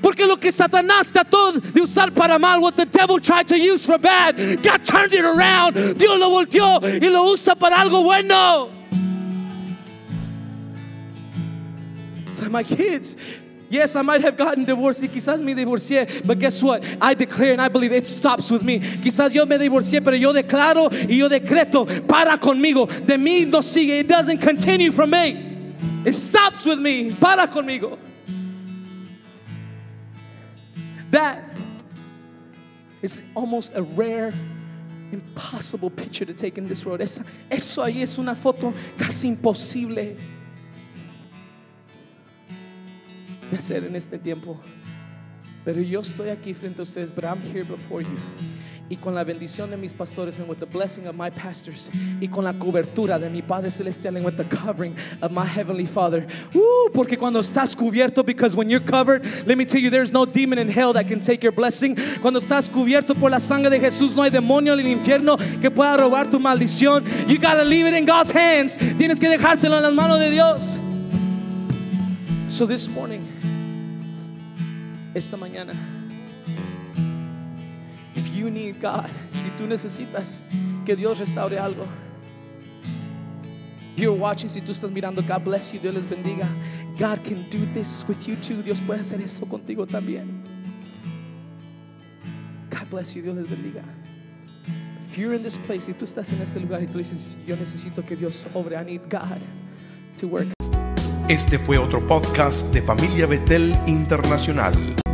[0.02, 3.86] Porque lo que Satanás trató de usar para mal, what the devil tried to use
[3.86, 5.76] for bad, God turned it around.
[5.98, 8.70] Dios lo volteó y lo usa para algo bueno.
[12.36, 13.18] So my kids,
[13.70, 16.84] yes, I might have gotten divorced y quizás me divorcié, but guess what?
[17.02, 18.80] I declare and I believe it stops with me.
[18.80, 23.60] Quizás yo me divorcié, pero yo declaro y yo decreto, para conmigo, de mí no
[23.60, 24.00] sigue.
[24.00, 25.76] It doesn't continue from me.
[26.06, 27.12] It stops with me.
[27.12, 27.98] Para conmigo.
[31.12, 31.44] That
[33.02, 34.34] is almost a rare,
[35.12, 37.02] impossible picture to take in this world.
[37.02, 40.18] Esa, eso ahí es una foto casi imposible
[43.50, 44.60] de hacer en este tiempo.
[45.72, 48.18] Pero yo estoy aquí frente a ustedes, but I'm here before you.
[48.90, 52.26] Y con la bendición de mis pastores and with the blessing of my pastors y
[52.26, 56.26] con la cobertura de mi Padre celestial and with the covering of my heavenly Father.
[56.92, 60.58] Porque cuando estás cubierto because when you're covered, let me tell you there's no demon
[60.58, 61.96] in hell that can take your blessing.
[62.20, 65.70] Cuando estás cubierto por la sangre de Jesús, no hay demonio en el infierno que
[65.70, 67.06] pueda robar tu maldición.
[67.28, 68.76] You got to leave it in God's hands.
[68.98, 70.80] Tienes que dejárselo en las manos de Dios.
[72.50, 73.39] So this morning
[75.20, 75.74] esta mañana.
[78.16, 79.10] If you need God,
[79.44, 80.40] si tú necesitas
[80.86, 81.86] que Dios restaure algo,
[83.96, 86.48] you're watching, si tú estás mirando, God bless you, Dios les bendiga.
[86.98, 88.62] God can do this with you too.
[88.64, 90.44] Dios puede hacer esto contigo también.
[92.70, 93.84] God bless you, Dios les bendiga.
[95.10, 97.56] If you're in this place, si tú estás en este lugar y tú dices, yo
[97.56, 99.40] necesito que Dios obre, I need God
[100.20, 100.48] to work.
[101.28, 104.96] Este fue otro podcast de Familia Betel Internacional.